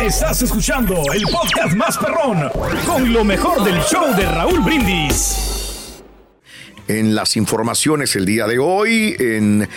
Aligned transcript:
Estás 0.00 0.42
escuchando 0.42 0.94
el 1.12 1.22
podcast 1.24 1.74
más 1.74 1.96
perrón 1.98 2.50
con 2.86 3.12
lo 3.12 3.24
mejor 3.24 3.62
del 3.64 3.80
show 3.82 4.14
de 4.16 4.24
Raúl 4.26 4.60
Brindis. 4.60 6.02
en 6.88 7.14
las 7.14 7.36
informaciones 7.36 8.14
el 8.16 8.24
día 8.24 8.46
de 8.46 8.58
hoy. 8.58 9.14
En 9.18 9.68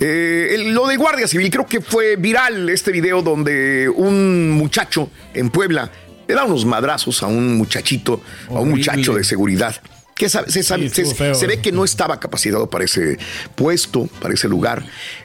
eh, 0.00 0.48
el- 0.54 0.74
lo 0.74 0.86
de 0.86 0.96
Guardia 0.96 1.26
Civil, 1.28 1.50
creo 1.50 1.66
que 1.66 1.80
fue 1.80 2.16
viral 2.16 2.68
este 2.70 2.90
video 2.92 3.22
donde 3.22 3.88
un 3.88 4.50
muchacho 4.52 5.10
en 5.34 5.50
Puebla 5.50 5.90
le 6.26 6.34
da 6.34 6.44
unos 6.44 6.64
madrazos 6.64 7.22
a 7.22 7.26
un 7.26 7.56
muchachito, 7.56 8.20
a 8.48 8.54
un 8.60 8.70
muchacho 8.70 9.14
de 9.14 9.24
seguridad. 9.24 9.76
Que 10.16 10.28
se, 10.28 10.62
sabe- 10.62 10.82
Sí, 10.82 10.86
estuvo 10.86 11.10
se- 11.10 11.14
feo, 11.14 11.34
se 11.34 11.46
ve 11.46 11.60
que 11.60 11.70
no 11.72 11.84
estaba 11.84 12.18
capacitado 12.18 12.68
para 12.70 12.84
ese 12.84 13.18
puesto, 13.54 14.08
para 14.20 14.34
ese 14.34 14.48
lugar. 14.48 14.82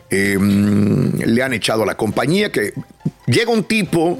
Eh, 0.09 0.38
mm, 0.38 1.22
le 1.25 1.42
han 1.44 1.53
echado 1.53 1.83
a 1.83 1.86
la 1.86 1.95
compañía 1.95 2.52
que 2.52 2.73
llega 3.25 3.52
un 3.52 3.64
tipo 3.64 4.20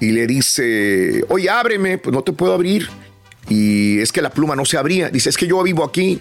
y 0.00 0.12
le 0.12 0.26
dice, 0.26 1.24
oye, 1.28 1.50
ábreme, 1.50 1.98
pues 1.98 2.14
no 2.14 2.22
te 2.22 2.32
puedo 2.32 2.54
abrir. 2.54 2.88
Y 3.50 3.98
es 4.00 4.10
que 4.12 4.22
la 4.22 4.30
pluma 4.30 4.56
no 4.56 4.64
se 4.64 4.76
abría. 4.78 5.10
Dice, 5.10 5.28
es 5.28 5.36
que 5.36 5.46
yo 5.46 5.62
vivo 5.62 5.84
aquí. 5.84 6.20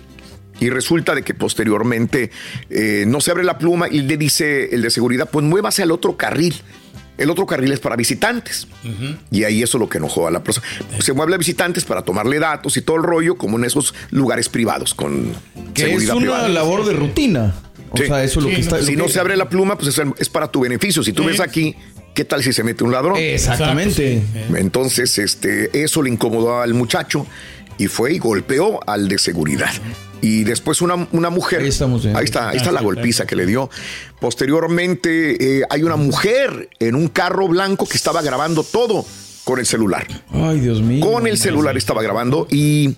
Y 0.59 0.69
resulta 0.71 1.13
de 1.13 1.21
que 1.21 1.33
posteriormente 1.35 2.31
eh, 2.69 3.05
no 3.07 3.21
se 3.21 3.29
abre 3.31 3.43
la 3.43 3.57
pluma 3.59 3.87
y 3.89 4.01
le 4.01 4.17
dice 4.17 4.73
el 4.73 4.81
de 4.81 4.89
seguridad, 4.89 5.29
pues 5.31 5.45
muévase 5.45 5.83
al 5.83 5.91
otro 5.91 6.17
carril. 6.17 6.55
El 7.17 7.29
otro 7.31 7.45
carril 7.45 7.71
es 7.71 7.79
para 7.79 7.95
visitantes. 7.95 8.67
Y 9.31 9.43
ahí 9.43 9.63
eso 9.63 9.77
es 9.77 9.79
lo 9.81 9.89
que 9.89 9.97
enojó 9.97 10.27
a 10.27 10.31
la 10.31 10.43
persona. 10.43 10.65
Se 10.99 11.13
mueve 11.13 11.33
a 11.33 11.37
visitantes 11.37 11.83
para 11.85 12.03
tomarle 12.03 12.39
datos 12.39 12.77
y 12.77 12.81
todo 12.81 12.97
el 12.97 13.03
rollo, 13.03 13.37
como 13.37 13.57
en 13.57 13.65
esos 13.65 13.93
lugares 14.11 14.49
privados 14.49 14.93
con 14.93 15.33
Que 15.73 15.83
es 15.83 15.87
seguridad 15.89 16.15
una 16.15 16.21
privada. 16.21 16.47
labor 16.49 16.85
de 16.85 16.93
rutina. 16.93 17.55
O 17.89 17.97
Sí. 17.97 18.05
sea, 18.05 18.23
eso 18.23 18.39
es 18.39 18.45
lo 18.45 18.49
que 18.51 18.59
está. 18.59 18.81
Si 18.83 18.91
lo 18.93 18.99
no 18.99 19.05
que- 19.05 19.13
se 19.13 19.19
abre 19.19 19.35
la 19.37 19.49
pluma, 19.49 19.77
pues 19.77 19.97
es, 19.97 20.05
es 20.19 20.29
para 20.29 20.51
tu 20.51 20.59
beneficio. 20.61 21.03
Si 21.03 21.13
tú 21.13 21.23
ves 21.23 21.39
aquí, 21.39 21.75
¿qué 22.13 22.25
tal 22.25 22.43
si 22.43 22.51
se 22.53 22.63
mete 22.63 22.83
un 22.83 22.91
ladrón? 22.91 23.17
Exactamente. 23.17 24.21
Entonces, 24.55 25.17
este, 25.17 25.83
eso 25.83 26.01
le 26.03 26.09
incomodó 26.09 26.61
al 26.61 26.73
muchacho 26.73 27.25
y 27.77 27.87
fue 27.87 28.13
y 28.13 28.19
golpeó 28.19 28.79
al 28.87 29.07
de 29.07 29.17
seguridad. 29.17 29.71
Y 30.21 30.43
después 30.43 30.81
una, 30.81 31.07
una 31.11 31.29
mujer. 31.29 31.61
Ahí, 31.61 31.67
está, 32.23 32.49
ahí 32.49 32.57
está 32.57 32.71
la 32.71 32.81
golpiza 32.81 33.25
que 33.25 33.35
le 33.35 33.45
dio. 33.45 33.69
Posteriormente, 34.19 35.59
eh, 35.59 35.63
hay 35.69 35.83
una 35.83 35.95
mujer 35.95 36.69
en 36.79 36.95
un 36.95 37.07
carro 37.07 37.47
blanco 37.47 37.87
que 37.87 37.97
estaba 37.97 38.21
grabando 38.21 38.63
todo 38.63 39.05
con 39.43 39.59
el 39.59 39.65
celular. 39.65 40.07
Ay, 40.31 40.59
Dios 40.59 40.81
mío. 40.81 41.05
Con 41.05 41.27
el 41.27 41.37
celular 41.37 41.77
estaba 41.77 42.01
grabando 42.01 42.47
y 42.49 42.95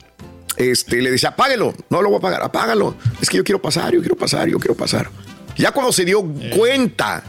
este, 0.58 1.02
le 1.02 1.12
decía, 1.12 1.30
apáguelo, 1.30 1.74
no 1.90 2.02
lo 2.02 2.10
voy 2.10 2.16
a 2.16 2.20
apagar, 2.20 2.42
apágalo. 2.42 2.96
Es 3.22 3.30
que 3.30 3.38
yo 3.38 3.44
quiero 3.44 3.62
pasar, 3.62 3.94
yo 3.94 4.00
quiero 4.00 4.16
pasar, 4.16 4.48
yo 4.48 4.60
quiero 4.60 4.76
pasar. 4.76 5.10
Ya 5.58 5.72
cuando 5.72 5.92
se 5.92 6.06
dio 6.06 6.24
cuenta 6.56 7.24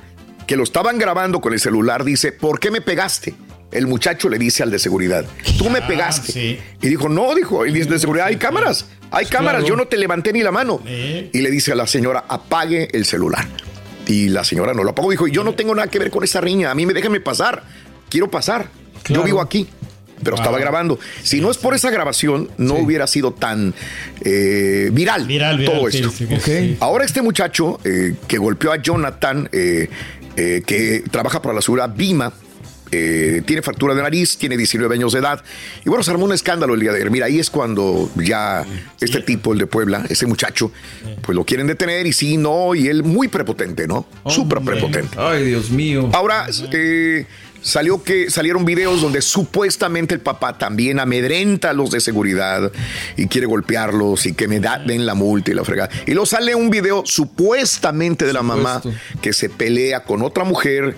que 0.47 0.57
lo 0.57 0.63
estaban 0.63 0.99
grabando 0.99 1.41
con 1.41 1.53
el 1.53 1.61
celular, 1.61 2.05
dice, 2.05 2.33
¿por 2.33 2.59
qué 2.59 2.71
me 2.71 2.81
pegaste? 2.81 3.35
El 3.71 3.87
muchacho 3.87 4.29
le 4.29 4.39
dice 4.39 4.63
al 4.63 4.71
de 4.71 4.79
seguridad, 4.79 5.25
tú 5.59 5.71
me 5.71 5.81
pegaste. 5.83 6.61
Y 6.81 6.89
dijo, 6.89 7.09
no, 7.09 7.35
dijo, 7.35 7.65
el 7.65 7.73
de 7.89 7.99
seguridad, 7.99 8.27
hay 8.27 8.37
cámaras, 8.37 8.87
hay 9.11 9.27
cámaras, 9.27 9.61
claro. 9.61 9.75
yo 9.75 9.77
no 9.77 9.87
te 9.87 9.97
levanté 9.97 10.33
ni 10.33 10.43
la 10.43 10.53
mano. 10.53 10.81
Y 10.87 11.41
le 11.41 11.51
dice 11.51 11.73
a 11.73 11.75
la 11.75 11.87
señora, 11.87 12.25
apague 12.29 12.89
el 12.93 13.05
celular. 13.05 13.47
Y 14.07 14.29
la 14.29 14.45
señora 14.45 14.75
no 14.75 14.83
lo 14.83 14.91
apagó, 14.91 15.11
dijo, 15.11 15.27
yo 15.29 15.45
no 15.45 15.55
tengo 15.55 15.75
nada 15.75 15.89
que 15.89 15.99
ver 15.99 16.11
con 16.11 16.25
esa 16.25 16.41
riña, 16.41 16.71
a 16.71 16.75
mí 16.75 16.85
me 16.85 16.93
déjame 16.93 17.21
pasar, 17.21 17.63
quiero 18.09 18.31
pasar, 18.31 18.69
yo 19.09 19.23
vivo 19.23 19.41
aquí. 19.41 19.69
Pero 20.23 20.37
estaba 20.37 20.59
grabando. 20.59 20.99
Si 21.23 21.41
no 21.41 21.51
es 21.51 21.57
por 21.57 21.75
esa 21.75 21.91
grabación, 21.91 22.51
no 22.59 22.75
hubiera 22.75 23.07
sido 23.07 23.33
tan 23.33 23.73
eh, 24.21 24.91
viral, 24.93 25.27
viral, 25.27 25.65
todo 25.65 25.89
esto. 25.89 26.11
sí. 26.11 26.77
Ahora 26.81 27.07
este 27.07 27.23
muchacho 27.23 27.81
eh, 27.85 28.17
que 28.29 28.37
golpeó 28.37 28.73
a 28.73 28.77
Jonathan, 28.83 29.49
eh, 29.51 29.89
que 30.37 31.05
trabaja 31.11 31.41
para 31.41 31.55
la 31.55 31.63
seguridad 31.63 31.91
Bima, 31.95 32.35
eh, 32.93 33.43
tiene 33.47 33.63
fractura 33.63 33.95
de 33.95 34.03
nariz, 34.03 34.37
tiene 34.37 34.57
19 34.57 34.95
años 34.95 35.13
de 35.13 35.19
edad. 35.21 35.43
Y 35.85 35.89
bueno, 35.89 36.03
se 36.03 36.11
armó 36.11 36.25
un 36.25 36.33
escándalo 36.33 36.75
el 36.75 36.81
día 36.81 36.91
de 36.91 36.97
ayer. 36.99 37.11
Mira, 37.11 37.27
ahí 37.27 37.39
es 37.39 37.51
cuando 37.51 38.11
ya 38.17 38.65
este 39.01 39.21
tipo, 39.21 39.53
el 39.53 39.59
de 39.59 39.67
Puebla, 39.67 40.05
ese 40.09 40.27
muchacho, 40.27 40.73
pues 41.23 41.37
lo 41.37 41.45
quieren 41.45 41.67
detener 41.67 42.07
y 42.07 42.13
sí, 42.13 42.37
no, 42.37 42.75
y 42.75 42.89
él 42.89 43.03
muy 43.03 43.29
prepotente, 43.29 43.87
¿no? 43.87 44.07
Súper 44.27 44.61
prepotente. 44.61 45.17
Ay, 45.19 45.45
Dios 45.45 45.71
mío. 45.71 46.11
Ahora, 46.13 46.47
eh, 46.73 47.27
salió 47.63 48.03
que 48.03 48.31
salieron 48.31 48.65
videos 48.65 49.03
donde 49.03 49.21
supuestamente 49.21 50.15
el 50.15 50.21
papá 50.21 50.57
también 50.57 50.99
amedrenta 50.99 51.71
a 51.71 51.73
los 51.75 51.91
de 51.91 52.01
seguridad 52.01 52.73
y 53.19 53.27
quiere 53.27 53.47
golpearlos 53.47 54.25
y 54.25 54.33
que 54.33 54.49
me 54.49 54.61
da- 54.61 54.79
den 54.79 55.05
la 55.05 55.15
multa 55.15 55.51
y 55.51 55.55
la 55.55 55.63
fregada. 55.65 55.91
Y 56.07 56.13
luego 56.13 56.25
sale 56.27 56.55
un 56.55 56.71
video 56.71 57.03
supuestamente 57.05 58.25
de 58.25 58.33
la 58.33 58.43
mamá 58.43 58.81
que 59.21 59.33
se 59.33 59.49
pelea 59.51 60.05
con 60.05 60.23
otra 60.23 60.45
mujer. 60.45 60.97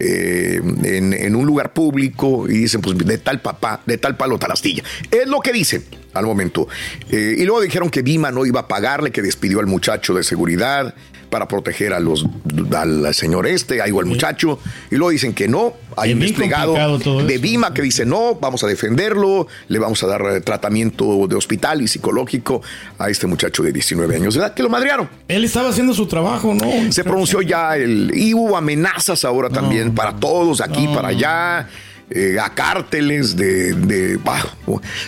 Eh, 0.00 0.60
en, 0.84 1.36
un 1.36 1.46
lugar 1.46 1.74
público 1.74 2.48
y 2.48 2.54
dicen 2.54 2.80
pues 2.80 2.96
de 2.96 3.18
tal 3.18 3.40
papá, 3.40 3.82
de 3.84 3.98
tal 3.98 4.16
palo 4.16 4.38
tal 4.38 4.52
astilla. 4.52 4.82
Es 5.10 5.26
lo 5.26 5.40
que 5.40 5.52
dicen 5.52 5.84
al 6.14 6.24
momento. 6.24 6.68
Eh, 7.10 7.36
y 7.38 7.44
luego 7.44 7.60
dijeron 7.60 7.90
que 7.90 8.02
Dima 8.02 8.30
no 8.30 8.46
iba 8.46 8.60
a 8.60 8.68
pagarle, 8.68 9.10
que 9.10 9.22
despidió 9.22 9.60
al 9.60 9.66
muchacho 9.66 10.14
de 10.14 10.24
seguridad 10.24 10.94
para 11.30 11.46
proteger 11.48 11.92
a 11.94 12.00
los 12.00 12.26
al 12.76 13.14
señor 13.14 13.46
este, 13.46 13.80
ahí 13.80 13.90
o 13.92 14.00
al 14.00 14.06
muchacho. 14.06 14.58
Y 14.90 14.96
luego 14.96 15.10
dicen 15.10 15.32
que 15.32 15.48
no, 15.48 15.72
hay 15.96 16.12
un 16.12 16.20
desplegado 16.20 16.74
de. 17.26 17.38
Bima 17.38 17.72
que 17.72 17.82
dice 17.82 18.04
no, 18.04 18.34
vamos 18.34 18.62
a 18.64 18.66
defenderlo, 18.66 19.46
le 19.68 19.78
vamos 19.78 20.02
a 20.02 20.06
dar 20.06 20.22
eh, 20.36 20.40
tratamiento 20.40 21.26
de 21.28 21.36
hospital 21.36 21.80
y 21.82 21.88
psicológico 21.88 22.60
a 22.98 23.08
este 23.08 23.26
muchacho 23.26 23.62
de 23.62 23.72
19 23.72 24.16
años 24.16 24.34
de 24.34 24.40
edad 24.40 24.54
que 24.54 24.62
lo 24.62 24.68
madrearon. 24.68 25.08
Él 25.28 25.44
estaba 25.44 25.70
haciendo 25.70 25.94
su 25.94 26.06
trabajo, 26.06 26.52
¿no? 26.54 26.92
Se 26.92 27.04
pronunció 27.04 27.40
ya 27.42 27.76
el. 27.76 28.12
Y 28.14 28.34
hubo 28.34 28.56
amenazas 28.56 29.24
ahora 29.24 29.48
también 29.48 29.94
para 29.94 30.16
todos, 30.16 30.60
aquí, 30.60 30.86
para 30.88 31.08
allá. 31.08 31.68
eh, 32.10 32.38
a 32.42 32.52
cárteles 32.54 33.36
de. 33.36 33.72
de- 33.74 34.16
bah, 34.16 34.44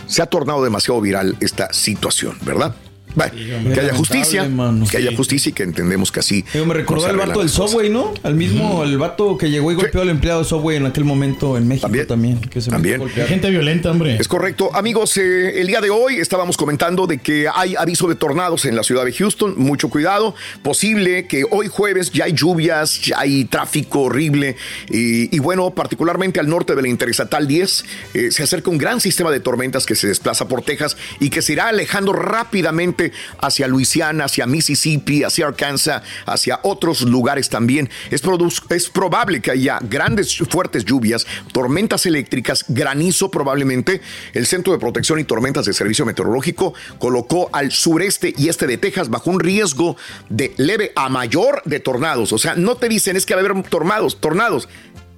se 0.06 0.22
ha 0.22 0.26
tornado 0.26 0.62
demasiado 0.62 1.00
viral 1.00 1.36
esta 1.40 1.72
situación, 1.72 2.36
¿verdad? 2.42 2.74
Bueno, 3.14 3.32
que 3.74 3.80
haya 3.80 3.94
justicia, 3.94 4.48
que 4.90 4.96
haya 4.96 5.16
justicia 5.16 5.50
y 5.50 5.52
que 5.52 5.62
entendemos 5.62 6.10
que 6.10 6.20
así. 6.20 6.44
Pero 6.52 6.66
me 6.66 6.74
recordó 6.74 7.06
al 7.06 7.16
vato 7.16 7.40
del. 7.40 7.48
Subway, 7.52 7.90
¿no? 7.90 8.14
Al 8.22 8.34
mismo, 8.34 8.82
el 8.82 8.96
vato 8.98 9.36
que 9.36 9.50
llegó 9.50 9.70
y 9.72 9.74
golpeó 9.74 10.02
al 10.02 10.08
empleado 10.08 10.42
de 10.42 10.48
Subway 10.48 10.78
en 10.78 10.86
aquel 10.86 11.04
momento 11.04 11.56
en 11.56 11.68
México 11.68 11.90
también. 12.06 12.40
que 12.40 12.60
se 12.60 12.70
También. 12.70 13.06
Gente 13.08 13.50
violenta, 13.50 13.90
hombre. 13.90 14.16
Es 14.18 14.28
correcto. 14.28 14.74
Amigos, 14.74 15.16
eh, 15.18 15.60
el 15.60 15.66
día 15.66 15.80
de 15.80 15.90
hoy 15.90 16.16
estábamos 16.16 16.56
comentando 16.56 17.06
de 17.06 17.18
que 17.18 17.46
hay 17.52 17.74
aviso 17.76 18.08
de 18.08 18.14
tornados 18.14 18.64
en 18.64 18.76
la 18.76 18.82
ciudad 18.82 19.04
de 19.04 19.12
Houston. 19.12 19.54
Mucho 19.56 19.88
cuidado. 19.88 20.34
Posible 20.62 21.26
que 21.26 21.44
hoy 21.50 21.68
jueves 21.68 22.10
ya 22.10 22.24
hay 22.24 22.32
lluvias, 22.32 23.00
ya 23.02 23.20
hay 23.20 23.44
tráfico 23.44 24.02
horrible. 24.02 24.56
Y, 24.90 25.34
y 25.34 25.38
bueno, 25.38 25.70
particularmente 25.70 26.40
al 26.40 26.48
norte 26.48 26.74
de 26.74 26.82
la 26.82 26.88
Interestatal 26.88 27.46
10, 27.46 27.84
eh, 28.14 28.30
se 28.30 28.42
acerca 28.42 28.70
un 28.70 28.78
gran 28.78 29.00
sistema 29.00 29.30
de 29.30 29.40
tormentas 29.40 29.86
que 29.86 29.94
se 29.94 30.08
desplaza 30.08 30.48
por 30.48 30.62
Texas 30.62 30.96
y 31.20 31.30
que 31.30 31.42
se 31.42 31.54
irá 31.54 31.68
alejando 31.68 32.12
rápidamente 32.12 33.01
hacia 33.40 33.66
Luisiana, 33.66 34.26
hacia 34.26 34.46
Mississippi, 34.46 35.24
hacia 35.24 35.46
Arkansas, 35.46 36.02
hacia 36.26 36.60
otros 36.62 37.02
lugares 37.02 37.48
también. 37.48 37.88
Es, 38.10 38.22
es 38.70 38.90
probable 38.90 39.40
que 39.40 39.50
haya 39.50 39.78
grandes, 39.82 40.36
fuertes 40.36 40.84
lluvias, 40.84 41.26
tormentas 41.52 42.06
eléctricas, 42.06 42.64
granizo 42.68 43.30
probablemente. 43.30 44.00
El 44.34 44.46
Centro 44.46 44.72
de 44.72 44.78
Protección 44.78 45.18
y 45.18 45.24
Tormentas 45.24 45.66
de 45.66 45.72
Servicio 45.72 46.06
Meteorológico 46.06 46.74
colocó 46.98 47.48
al 47.52 47.72
sureste 47.72 48.34
y 48.36 48.48
este 48.48 48.66
de 48.66 48.78
Texas 48.78 49.08
bajo 49.08 49.30
un 49.30 49.40
riesgo 49.40 49.96
de 50.28 50.52
leve 50.56 50.92
a 50.94 51.08
mayor 51.08 51.62
de 51.64 51.80
tornados. 51.80 52.32
O 52.32 52.38
sea, 52.38 52.54
no 52.54 52.76
te 52.76 52.88
dicen 52.88 53.16
es 53.16 53.26
que 53.26 53.34
va 53.34 53.40
a 53.40 53.44
haber 53.44 53.62
tornados, 53.64 54.20
tornados. 54.20 54.68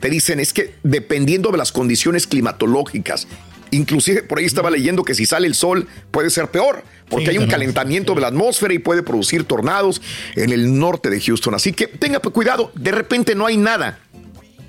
te 0.00 0.10
dicen 0.10 0.40
es 0.40 0.52
que 0.52 0.74
dependiendo 0.82 1.50
de 1.50 1.58
las 1.58 1.72
condiciones 1.72 2.26
climatológicas, 2.26 3.26
inclusive 3.74 4.22
por 4.22 4.38
ahí 4.38 4.44
estaba 4.44 4.70
leyendo 4.70 5.04
que 5.04 5.14
si 5.14 5.26
sale 5.26 5.46
el 5.46 5.54
sol 5.54 5.86
puede 6.10 6.30
ser 6.30 6.48
peor, 6.48 6.84
porque 7.08 7.26
Sí, 7.26 7.30
hay 7.32 7.38
un 7.38 7.48
calentamiento 7.48 8.14
de 8.14 8.20
la 8.20 8.28
atmósfera 8.28 8.74
y 8.74 8.78
puede 8.78 9.02
producir 9.02 9.44
tornados 9.44 10.00
en 10.36 10.50
el 10.50 10.78
norte 10.78 11.10
de 11.10 11.20
Houston. 11.20 11.54
Así 11.54 11.72
que 11.72 11.86
tenga 11.86 12.20
cuidado, 12.20 12.72
de 12.74 12.92
repente 12.92 13.34
no 13.34 13.46
hay 13.46 13.56
nada. 13.56 14.00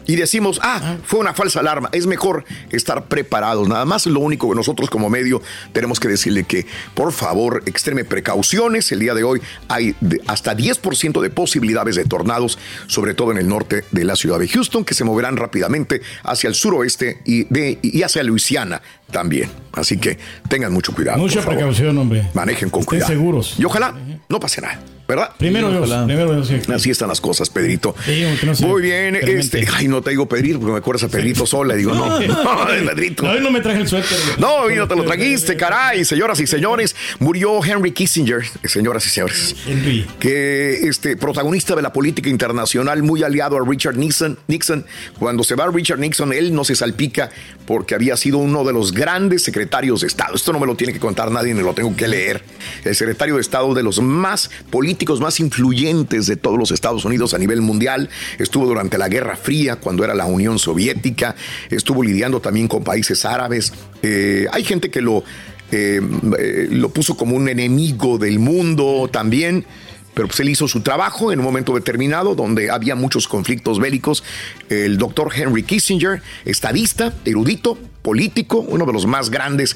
Y 0.07 0.15
decimos, 0.15 0.59
ah, 0.63 0.97
fue 1.03 1.19
una 1.19 1.33
falsa 1.33 1.59
alarma. 1.59 1.89
Es 1.91 2.05
mejor 2.07 2.45
estar 2.71 3.05
preparados. 3.05 3.67
Nada 3.67 3.85
más 3.85 4.05
lo 4.05 4.19
único 4.19 4.49
que 4.49 4.55
nosotros 4.55 4.89
como 4.89 5.09
medio 5.09 5.41
tenemos 5.73 5.99
que 5.99 6.07
decirle 6.07 6.43
que, 6.43 6.65
por 6.93 7.11
favor, 7.11 7.63
extreme 7.65 8.05
precauciones. 8.05 8.91
El 8.91 8.99
día 8.99 9.13
de 9.13 9.23
hoy 9.23 9.41
hay 9.67 9.95
hasta 10.27 10.55
10% 10.55 11.21
de 11.21 11.29
posibilidades 11.29 11.95
de 11.95 12.05
tornados, 12.05 12.57
sobre 12.87 13.13
todo 13.13 13.31
en 13.31 13.37
el 13.37 13.47
norte 13.47 13.83
de 13.91 14.03
la 14.03 14.15
ciudad 14.15 14.39
de 14.39 14.47
Houston, 14.47 14.85
que 14.85 14.93
se 14.93 15.03
moverán 15.03 15.37
rápidamente 15.37 16.01
hacia 16.23 16.47
el 16.47 16.55
suroeste 16.55 17.19
y, 17.25 17.45
de, 17.45 17.79
y 17.81 18.03
hacia 18.03 18.23
Luisiana 18.23 18.81
también. 19.11 19.49
Así 19.73 19.97
que 19.97 20.17
tengan 20.49 20.71
mucho 20.73 20.93
cuidado. 20.93 21.17
Mucha 21.17 21.41
precaución, 21.43 21.97
hombre. 21.97 22.29
Manejen 22.33 22.69
con 22.69 22.81
Estén 22.81 22.99
cuidado. 22.99 23.11
seguros. 23.11 23.55
Y 23.57 23.65
ojalá 23.65 23.93
no 24.29 24.39
pase 24.39 24.61
nada, 24.61 24.79
¿verdad? 25.07 25.31
Primero 25.37 25.69
Dios, 25.69 25.89
primero 26.05 26.33
Dios. 26.33 26.47
sí. 26.47 26.71
Así 26.71 26.89
están 26.89 27.09
las 27.09 27.21
cosas, 27.21 27.49
Pedrito. 27.49 27.95
Sí, 28.05 28.23
no 28.43 28.55
se 28.55 28.65
Muy 28.65 28.81
bien, 28.81 29.15
este, 29.15 29.67
ay, 29.73 29.87
no 29.87 30.01
te 30.01 30.09
digo 30.11 30.27
Pedrito 30.27 30.59
porque 30.59 30.73
me 30.73 30.79
acuerdas 30.79 31.03
a 31.03 31.09
Pedrito 31.09 31.45
sola, 31.45 31.75
digo, 31.75 31.93
no, 31.93 32.19
no, 32.19 32.67
Pedrito. 32.67 33.23
No, 33.23 33.31
hoy 33.31 33.41
no 33.41 33.51
me 33.51 33.61
traje 33.61 33.81
el 33.81 33.87
suéter. 33.87 34.17
No, 34.39 34.69
y 34.69 34.75
no 34.75 34.87
te 34.87 34.95
lo 34.95 35.03
trajiste, 35.03 35.55
caray, 35.55 36.03
señoras 36.05 36.39
y 36.39 36.47
señores. 36.47 36.95
Murió 37.19 37.63
Henry 37.63 37.91
Kissinger, 37.91 38.43
señoras 38.63 39.05
y 39.05 39.09
señores. 39.09 39.55
Henry. 39.67 40.07
Que 40.19 40.87
este 40.87 41.17
protagonista 41.17 41.75
de 41.75 41.81
la 41.81 41.93
política 41.93 42.29
internacional, 42.29 43.03
muy 43.03 43.23
aliado 43.23 43.57
a 43.57 43.67
Richard 43.67 43.97
Nixon. 43.97 44.39
Nixon, 44.47 44.85
cuando 45.19 45.43
se 45.43 45.55
va 45.55 45.67
Richard 45.67 45.99
Nixon, 45.99 46.33
él 46.33 46.53
no 46.53 46.63
se 46.63 46.75
salpica 46.75 47.29
porque 47.67 47.95
había 47.95 48.17
sido 48.17 48.39
uno 48.39 48.63
de 48.63 48.73
los 48.73 48.91
grandes 48.91 49.43
secretarios 49.43 50.01
de 50.01 50.07
Estado. 50.07 50.35
Esto 50.35 50.51
no 50.51 50.59
me 50.59 50.65
lo 50.65 50.75
tiene 50.75 50.93
que 50.93 50.99
contar 50.99 51.31
nadie, 51.31 51.53
ni 51.53 51.61
lo 51.61 51.73
tengo 51.73 51.95
que 51.95 52.07
leer. 52.07 52.43
El 52.83 52.95
secretario 52.95 53.35
de 53.35 53.41
Estado 53.41 53.73
de 53.73 53.83
los 53.83 54.01
más 54.01 54.49
políticos 54.69 54.94
más 55.19 55.39
influyentes 55.39 56.27
de 56.27 56.35
todos 56.35 56.57
los 56.57 56.71
Estados 56.71 57.05
Unidos 57.05 57.33
a 57.33 57.37
nivel 57.37 57.61
mundial. 57.61 58.09
Estuvo 58.39 58.65
durante 58.65 58.97
la 58.97 59.07
Guerra 59.07 59.35
Fría, 59.35 59.75
cuando 59.77 60.03
era 60.03 60.15
la 60.15 60.25
Unión 60.25 60.59
Soviética. 60.59 61.35
Estuvo 61.69 62.03
lidiando 62.03 62.39
también 62.39 62.67
con 62.67 62.83
países 62.83 63.25
árabes. 63.25 63.73
Eh, 64.01 64.47
hay 64.51 64.63
gente 64.63 64.89
que 64.89 65.01
lo, 65.01 65.23
eh, 65.71 66.01
eh, 66.39 66.67
lo 66.71 66.89
puso 66.89 67.15
como 67.15 67.35
un 67.35 67.47
enemigo 67.49 68.17
del 68.17 68.39
mundo 68.39 69.09
también. 69.11 69.65
Pero 70.13 70.29
pues 70.29 70.39
él 70.39 70.47
hizo 70.47 70.69
su 70.69 70.79
trabajo 70.79 71.33
en 71.33 71.39
un 71.39 71.45
momento 71.45 71.75
determinado 71.75 72.35
donde 72.35 72.71
había 72.71 72.95
muchos 72.95 73.27
conflictos 73.27 73.79
bélicos. 73.79 74.23
El 74.69 74.97
doctor 74.97 75.29
Henry 75.35 75.63
Kissinger, 75.63 76.21
estadista, 76.45 77.13
erudito, 77.25 77.77
político, 78.01 78.59
uno 78.59 78.85
de 78.85 78.93
los 78.93 79.05
más 79.07 79.29
grandes 79.29 79.75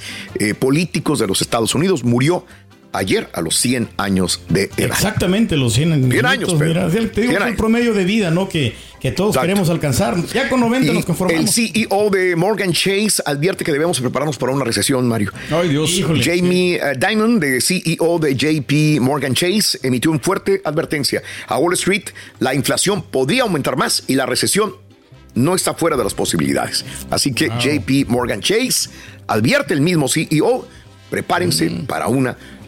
políticos 0.59 1.19
de 1.19 1.27
los 1.27 1.41
Estados 1.41 1.75
Unidos, 1.75 2.05
murió 2.05 2.45
ayer 2.91 3.29
a 3.33 3.41
los 3.41 3.55
100 3.57 3.89
años 3.97 4.41
de 4.49 4.63
edad. 4.77 4.87
Exactamente, 4.91 5.55
los 5.57 5.73
100 5.73 6.09
100 6.11 6.25
años, 6.25 6.53
mira, 6.55 6.89
te 6.89 6.95
digo 6.97 7.11
100 7.11 7.11
que 7.11 7.35
el 7.35 7.41
años. 7.43 7.57
promedio 7.57 7.93
de 7.93 8.03
vida, 8.03 8.31
¿no? 8.31 8.49
Que, 8.49 8.73
que 8.99 9.11
todos 9.11 9.31
Exacto. 9.31 9.47
queremos 9.47 9.69
alcanzar. 9.69 10.15
Ya 10.33 10.49
con 10.49 10.59
90 10.59 10.85
Y 10.87 10.89
nos 10.89 10.97
el 10.99 11.05
conformamos. 11.05 11.51
CEO 11.53 12.09
de 12.09 12.35
Morgan 12.35 12.73
Chase 12.73 13.21
advierte 13.25 13.63
que 13.63 13.71
debemos 13.71 13.99
prepararnos 13.99 14.37
para 14.37 14.51
una 14.53 14.65
recesión, 14.65 15.07
Mario. 15.07 15.31
Ay, 15.51 15.69
Dios. 15.69 15.91
Híjole. 15.91 16.23
Jamie 16.23 16.75
eh, 16.77 16.93
Dimon, 16.97 17.39
de 17.39 17.61
CEO 17.61 18.19
de 18.19 18.35
JP 18.35 19.01
Morgan 19.01 19.33
Chase, 19.35 19.79
emitió 19.83 20.09
una 20.11 20.19
fuerte 20.19 20.61
advertencia 20.65 21.21
a 21.47 21.57
Wall 21.59 21.73
Street. 21.73 22.05
La 22.39 22.53
inflación 22.55 23.03
podría 23.03 23.43
aumentar 23.43 23.77
más 23.77 24.03
y 24.07 24.15
la 24.15 24.25
recesión 24.25 24.73
no 25.35 25.53
está 25.55 25.75
fuera 25.75 25.95
de 25.95 26.03
las 26.03 26.15
posibilidades. 26.15 26.83
Así 27.11 27.33
que 27.33 27.49
JP 27.49 28.09
Morgan 28.09 28.41
Chase 28.41 28.89
advierte 29.27 29.75
el 29.75 29.81
mismo 29.81 30.07
CEO, 30.09 30.67
prepárense 31.09 31.69
Mm. 31.69 31.85
para 31.85 32.07
una 32.07 32.31
recesión. 32.31 32.58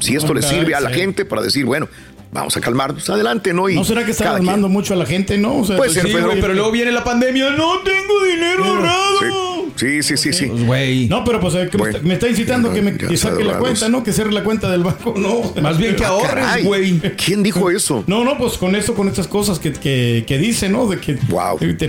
Si 0.00 0.16
esto 0.16 0.34
le 0.34 0.42
sirve 0.42 0.74
a 0.74 0.80
la 0.80 0.90
sí. 0.90 0.96
gente 0.96 1.24
para 1.24 1.42
decir, 1.42 1.64
bueno, 1.64 1.88
vamos 2.32 2.56
a 2.56 2.60
calmarnos, 2.60 3.08
adelante, 3.08 3.52
¿no? 3.52 3.68
Y 3.68 3.76
¿No 3.76 3.84
será 3.84 4.04
que 4.04 4.10
está 4.10 4.30
alarmando 4.30 4.68
mucho 4.68 4.94
a 4.94 4.96
la 4.96 5.06
gente, 5.06 5.38
no? 5.38 5.58
O 5.58 5.64
sea, 5.64 5.76
Puede 5.76 5.90
ser, 5.92 6.06
Sí, 6.06 6.12
Pedro, 6.12 6.28
güey, 6.30 6.40
pero 6.40 6.54
luego 6.54 6.70
viene 6.72 6.90
la 6.90 7.04
pandemia. 7.04 7.50
No 7.50 7.80
tengo 7.80 8.24
dinero 8.24 8.64
ahorrado. 8.64 9.18
Sí, 9.20 9.26
sí, 10.02 10.16
sí, 10.16 10.32
sí. 10.32 10.46
Pues, 10.46 10.64
güey. 10.66 11.08
No, 11.08 11.24
pero 11.24 11.40
pues 11.40 11.54
eh, 11.54 11.68
que 11.70 11.76
me 11.78 11.82
Bueno. 11.82 11.96
está- 11.96 12.08
me 12.08 12.14
está 12.14 12.28
incitando 12.28 12.72
que, 12.72 12.82
me, 12.82 12.96
que 12.96 13.16
saque 13.16 13.44
la 13.44 13.58
cuenta, 13.58 13.88
¿no? 13.88 14.02
Que 14.02 14.12
cierre 14.12 14.32
la 14.32 14.44
cuenta 14.44 14.70
del 14.70 14.82
banco, 14.82 15.14
no. 15.16 15.52
Más 15.62 15.78
bien 15.78 15.96
que 15.96 16.04
ahorres, 16.04 16.28
Caray, 16.44 16.64
güey. 16.64 17.00
¿Quién 17.16 17.42
dijo 17.42 17.70
eso? 17.70 18.04
No, 18.06 18.24
no, 18.24 18.36
pues 18.38 18.58
con 18.58 18.74
esto, 18.76 18.94
con 18.94 19.08
estas 19.08 19.26
cosas 19.28 19.58
que, 19.58 19.72
que, 19.72 20.24
que 20.26 20.38
dice, 20.38 20.68
¿no? 20.68 20.86
De 20.86 20.98
que. 20.98 21.14
Wow. 21.28 21.58
te- 21.58 21.74
te- 21.74 21.88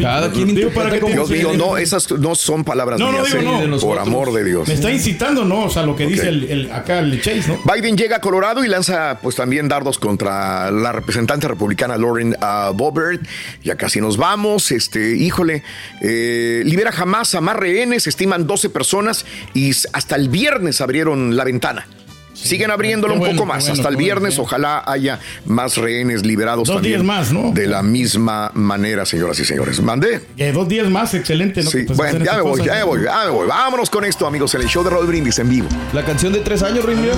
Cada 0.00 0.30
quien 0.30 0.54
digo, 0.54 0.70
para 0.70 0.90
que 0.90 1.00
Dios 1.00 1.30
mío, 1.30 1.52
no, 1.56 1.78
esas 1.78 2.10
no 2.12 2.34
son 2.34 2.62
palabras 2.62 3.00
No, 3.00 3.06
no, 3.10 3.20
mías, 3.22 3.26
digo, 3.32 3.40
eh, 3.40 3.44
no. 3.44 3.52
de 3.52 3.58
por 3.60 3.68
nosotros. 3.68 4.06
amor 4.06 4.32
de 4.34 4.44
Dios. 4.44 4.68
Me 4.68 4.74
está 4.74 4.90
incitando, 4.90 5.44
¿no? 5.46 5.64
O 5.64 5.70
sea, 5.70 5.84
lo 5.84 5.96
que 5.96 6.06
dice 6.06 6.28
el- 6.28 6.70
acá 6.72 6.98
el 6.98 7.20
Chase, 7.22 7.44
¿no? 7.48 7.58
Biden 7.72 7.96
llega 7.96 8.16
a 8.16 8.20
Colorado 8.20 8.64
y 8.64 8.68
lanza 8.68 9.18
pues 9.22 9.36
también 9.36 9.68
dardos 9.68 9.98
contra 9.98 10.70
la 10.70 10.92
representante 10.92 11.48
republicana 11.48 11.96
Lauren 11.96 12.36
uh, 12.40 12.72
Boebert. 12.74 13.22
Ya 13.64 13.76
casi 13.76 14.00
nos 14.00 14.16
vamos. 14.18 14.70
Este, 14.72 15.16
híjole, 15.16 15.62
eh, 16.02 16.62
libera 16.66 16.92
jamás 16.92 17.21
a 17.34 17.40
más 17.40 17.56
rehenes, 17.56 18.06
estiman 18.06 18.46
12 18.46 18.70
personas 18.70 19.24
y 19.54 19.70
hasta 19.92 20.16
el 20.16 20.28
viernes 20.28 20.80
abrieron 20.80 21.36
la 21.36 21.44
ventana. 21.44 21.86
Siguen 22.34 22.70
abriéndolo 22.72 23.12
un 23.14 23.20
bueno, 23.20 23.34
poco 23.36 23.46
más. 23.46 23.62
bueno, 23.62 23.74
hasta 23.74 23.88
el 23.88 23.94
bueno, 23.94 24.04
viernes, 24.04 24.38
ojalá 24.38 24.82
haya 24.86 25.20
más 25.44 25.76
rehenes 25.76 26.26
liberados 26.26 26.66
Dos 26.66 26.76
también. 26.76 26.94
días 26.94 27.04
más, 27.04 27.30
¿no? 27.30 27.52
De 27.52 27.66
la 27.68 27.82
misma 27.84 28.50
manera, 28.54 29.04
señoras 29.06 29.38
y 29.38 29.44
señores. 29.44 29.80
Mandé. 29.80 30.22
Que 30.36 30.50
dos 30.50 30.66
días 30.66 30.88
más, 30.88 31.14
excelente, 31.14 31.62
¿no? 31.62 31.70
Sí, 31.70 31.84
pues, 31.86 31.96
bueno, 31.96 32.24
ya 32.24 32.34
me 32.36 32.42
voy, 32.42 32.64
ya 32.64 32.74
me 32.74 32.82
voy, 32.82 33.04
ya 33.04 33.24
me 33.26 33.30
voy. 33.30 33.46
Vámonos 33.46 33.90
con 33.90 34.04
esto, 34.04 34.26
amigos, 34.26 34.54
en 34.56 34.62
el 34.62 34.66
show 34.68 34.82
de 34.82 34.90
Raúl 34.90 35.06
Brindis 35.06 35.38
en 35.38 35.50
vivo. 35.50 35.68
La 35.92 36.04
canción 36.04 36.32
de 36.32 36.40
tres 36.40 36.62
años, 36.64 36.84
mío. 36.84 37.12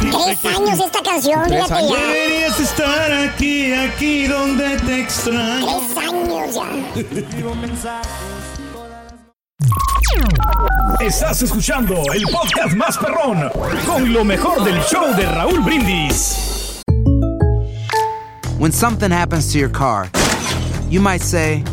Tres 0.00 0.44
años 0.44 0.80
esta 0.80 1.02
canción, 1.04 1.42
Tres 1.46 1.62
fíjate 1.64 1.74
años. 1.74 1.90
ya. 1.92 2.06
Deberías 2.08 2.60
estar 2.60 3.12
aquí, 3.12 3.72
aquí 3.74 4.26
donde 4.26 4.76
te 4.78 5.00
extraño. 5.02 5.66
Tres 5.86 5.96
años 5.98 6.54
ya. 7.84 8.02
Estás 11.00 11.42
escuchando 11.42 11.94
el 12.12 12.22
podcast 12.24 12.74
más 12.76 12.96
perrón 12.98 13.50
con 13.86 14.12
lo 14.12 14.24
mejor 14.24 14.64
del 14.64 14.80
show 14.82 15.14
de 15.16 15.26
Raúl 15.26 15.60
Brindis. 15.64 16.82
When 18.58 18.72
something 18.72 19.10
happens 19.10 19.52
to 19.52 19.58
your 19.58 19.70
car, 19.70 20.08
you 20.88 21.00
might 21.00 21.22
say, 21.22 21.64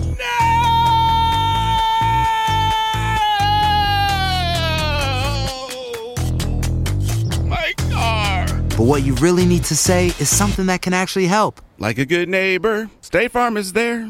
My 7.46 7.74
car. 7.92 8.46
but 8.78 8.84
what 8.84 9.04
you 9.04 9.16
really 9.16 9.46
need 9.46 9.64
to 9.66 9.76
say 9.76 10.08
is 10.20 10.30
something 10.30 10.68
that 10.68 10.82
can 10.82 10.94
actually 10.94 11.28
help. 11.28 11.62
Like 11.80 11.98
a 11.98 12.06
good 12.06 12.30
neighbor, 12.30 12.90
State 13.02 13.32
Farm 13.32 13.58
is 13.58 13.74
there. 13.74 14.10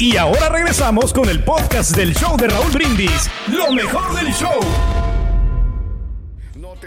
Y 0.00 0.16
ahora 0.16 0.48
regresamos 0.48 1.12
con 1.12 1.28
el 1.28 1.42
podcast 1.42 1.96
del 1.96 2.14
show 2.14 2.36
de 2.36 2.46
Raúl 2.46 2.70
Brindis, 2.70 3.28
lo 3.48 3.72
mejor 3.72 4.14
del 4.14 4.32
show. 4.32 4.60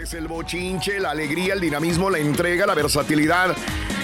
Es 0.00 0.14
el 0.14 0.26
bochinche, 0.26 0.98
la 0.98 1.10
alegría, 1.10 1.54
el 1.54 1.60
dinamismo, 1.60 2.10
la 2.10 2.18
entrega, 2.18 2.66
la 2.66 2.74
versatilidad 2.74 3.54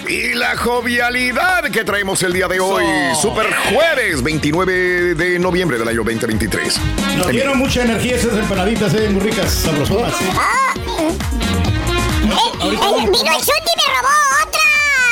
y 0.07 0.33
la 0.33 0.55
jovialidad 0.55 1.63
que 1.71 1.83
traemos 1.83 2.23
el 2.23 2.31
día 2.31 2.47
de 2.47 2.61
hoy. 2.61 2.85
Super 3.21 3.47
jueves 3.73 4.23
29 4.23 5.15
de 5.15 5.39
noviembre 5.39 5.77
del 5.77 5.87
año 5.89 6.03
2023. 6.03 6.79
Nos 7.17 7.27
dieron 7.27 7.57
mucha 7.57 7.83
energía 7.83 8.15
esas 8.15 8.37
empanaditas, 8.37 8.93
eh, 8.93 9.09
muy 9.09 9.19
ricas, 9.21 9.51
sabrosonas. 9.51 10.13
¿eh? 10.13 10.29
Ah, 10.37 10.73
eh, 10.77 11.17
eh, 12.61 12.69
vino 12.69 13.11
el 13.11 13.11
Chuti 13.11 13.73
me 13.75 13.93
robó 13.97 14.15
otra. 14.47 14.61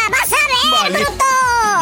Vas 0.09 0.31
a 0.31 0.91
ver, 0.91 0.93
Vale. 0.93 1.36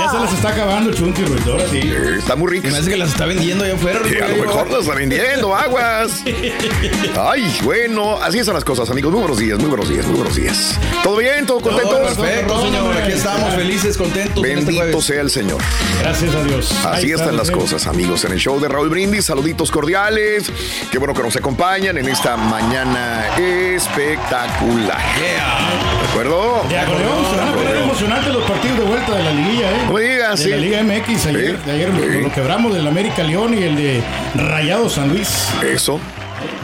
Ya 0.05 0.11
se 0.11 0.19
las 0.19 0.33
está 0.33 0.49
acabando 0.49 0.91
Ruiz, 0.91 1.47
ahora 1.47 1.65
sí. 1.67 1.79
está 2.19 2.35
muy 2.35 2.51
rico. 2.51 2.67
Me 2.67 2.73
parece 2.73 2.91
que 2.91 2.97
las 2.97 3.09
está 3.09 3.25
vendiendo 3.25 3.63
allá 3.63 3.73
afuera. 3.73 3.99
Sí, 4.07 4.15
a 4.19 4.27
lo 4.27 4.35
mejor 4.35 4.69
las 4.69 4.81
está 4.81 4.93
vendiendo, 4.93 5.55
aguas. 5.55 6.23
Ay, 7.19 7.57
bueno, 7.63 8.19
así 8.21 8.43
son 8.43 8.53
las 8.53 8.63
cosas, 8.63 8.87
amigos. 8.91 9.11
Muy 9.11 9.21
buenos 9.21 9.39
días, 9.39 9.57
muy 9.57 9.67
buenos 9.67 9.89
días, 9.89 10.05
muy 10.05 10.17
buenos 10.17 10.35
días. 10.35 10.79
¿Todo 11.01 11.17
bien? 11.17 11.47
¿Todo 11.47 11.59
contento? 11.59 11.89
Todo 11.89 12.03
perfecto, 12.03 12.61
señor. 12.61 12.97
Aquí 12.97 13.11
estamos 13.13 13.53
felices, 13.55 13.97
contentos. 13.97 14.45
en 14.45 14.59
este 14.59 14.71
Bendito 14.73 15.01
sea 15.01 15.21
el 15.21 15.31
Señor. 15.31 15.57
Gracias 15.99 16.35
a 16.35 16.43
Dios. 16.43 16.71
Así 16.85 17.11
están 17.11 17.29
está, 17.29 17.37
las 17.37 17.49
cosas, 17.49 17.87
amigos, 17.87 18.23
en 18.25 18.33
el 18.33 18.39
show 18.39 18.59
de 18.59 18.67
Raúl 18.67 18.89
Brindis. 18.89 19.25
Saluditos 19.25 19.71
cordiales. 19.71 20.51
Qué 20.91 20.99
bueno 20.99 21.15
que 21.15 21.23
nos 21.23 21.35
acompañan 21.35 21.97
en 21.97 22.07
esta 22.07 22.37
mañana 22.37 23.35
espectacular. 23.37 25.01
¿De 25.17 26.09
acuerdo? 26.11 26.63
De 26.69 26.77
acordeón, 26.77 27.25
se 27.31 27.37
van 27.37 27.47
a 27.47 27.53
poner 27.53 27.77
emocionantes 27.77 28.33
los 28.33 28.43
partidos 28.43 28.77
de 28.77 28.83
vuelta 28.85 29.15
de 29.15 29.23
la 29.23 29.31
liguilla, 29.31 29.71
¿eh? 29.71 29.94
No 29.95 30.01
me 30.01 30.13
digas, 30.13 30.39
de 30.39 30.45
sí. 30.45 30.49
la 30.51 30.57
Liga 30.57 30.83
MX. 30.83 31.25
Ayer, 31.27 31.57
Sí, 31.63 31.69
ayer 31.71 31.89
sí. 31.91 32.21
lo 32.21 32.31
quebramos 32.33 32.73
del 32.73 32.87
América 32.87 33.23
León 33.23 33.53
y 33.57 33.63
el 33.63 33.75
de 33.75 34.01
Rayado 34.35 34.89
San 34.89 35.09
Luis. 35.09 35.29
Eso. 35.63 35.99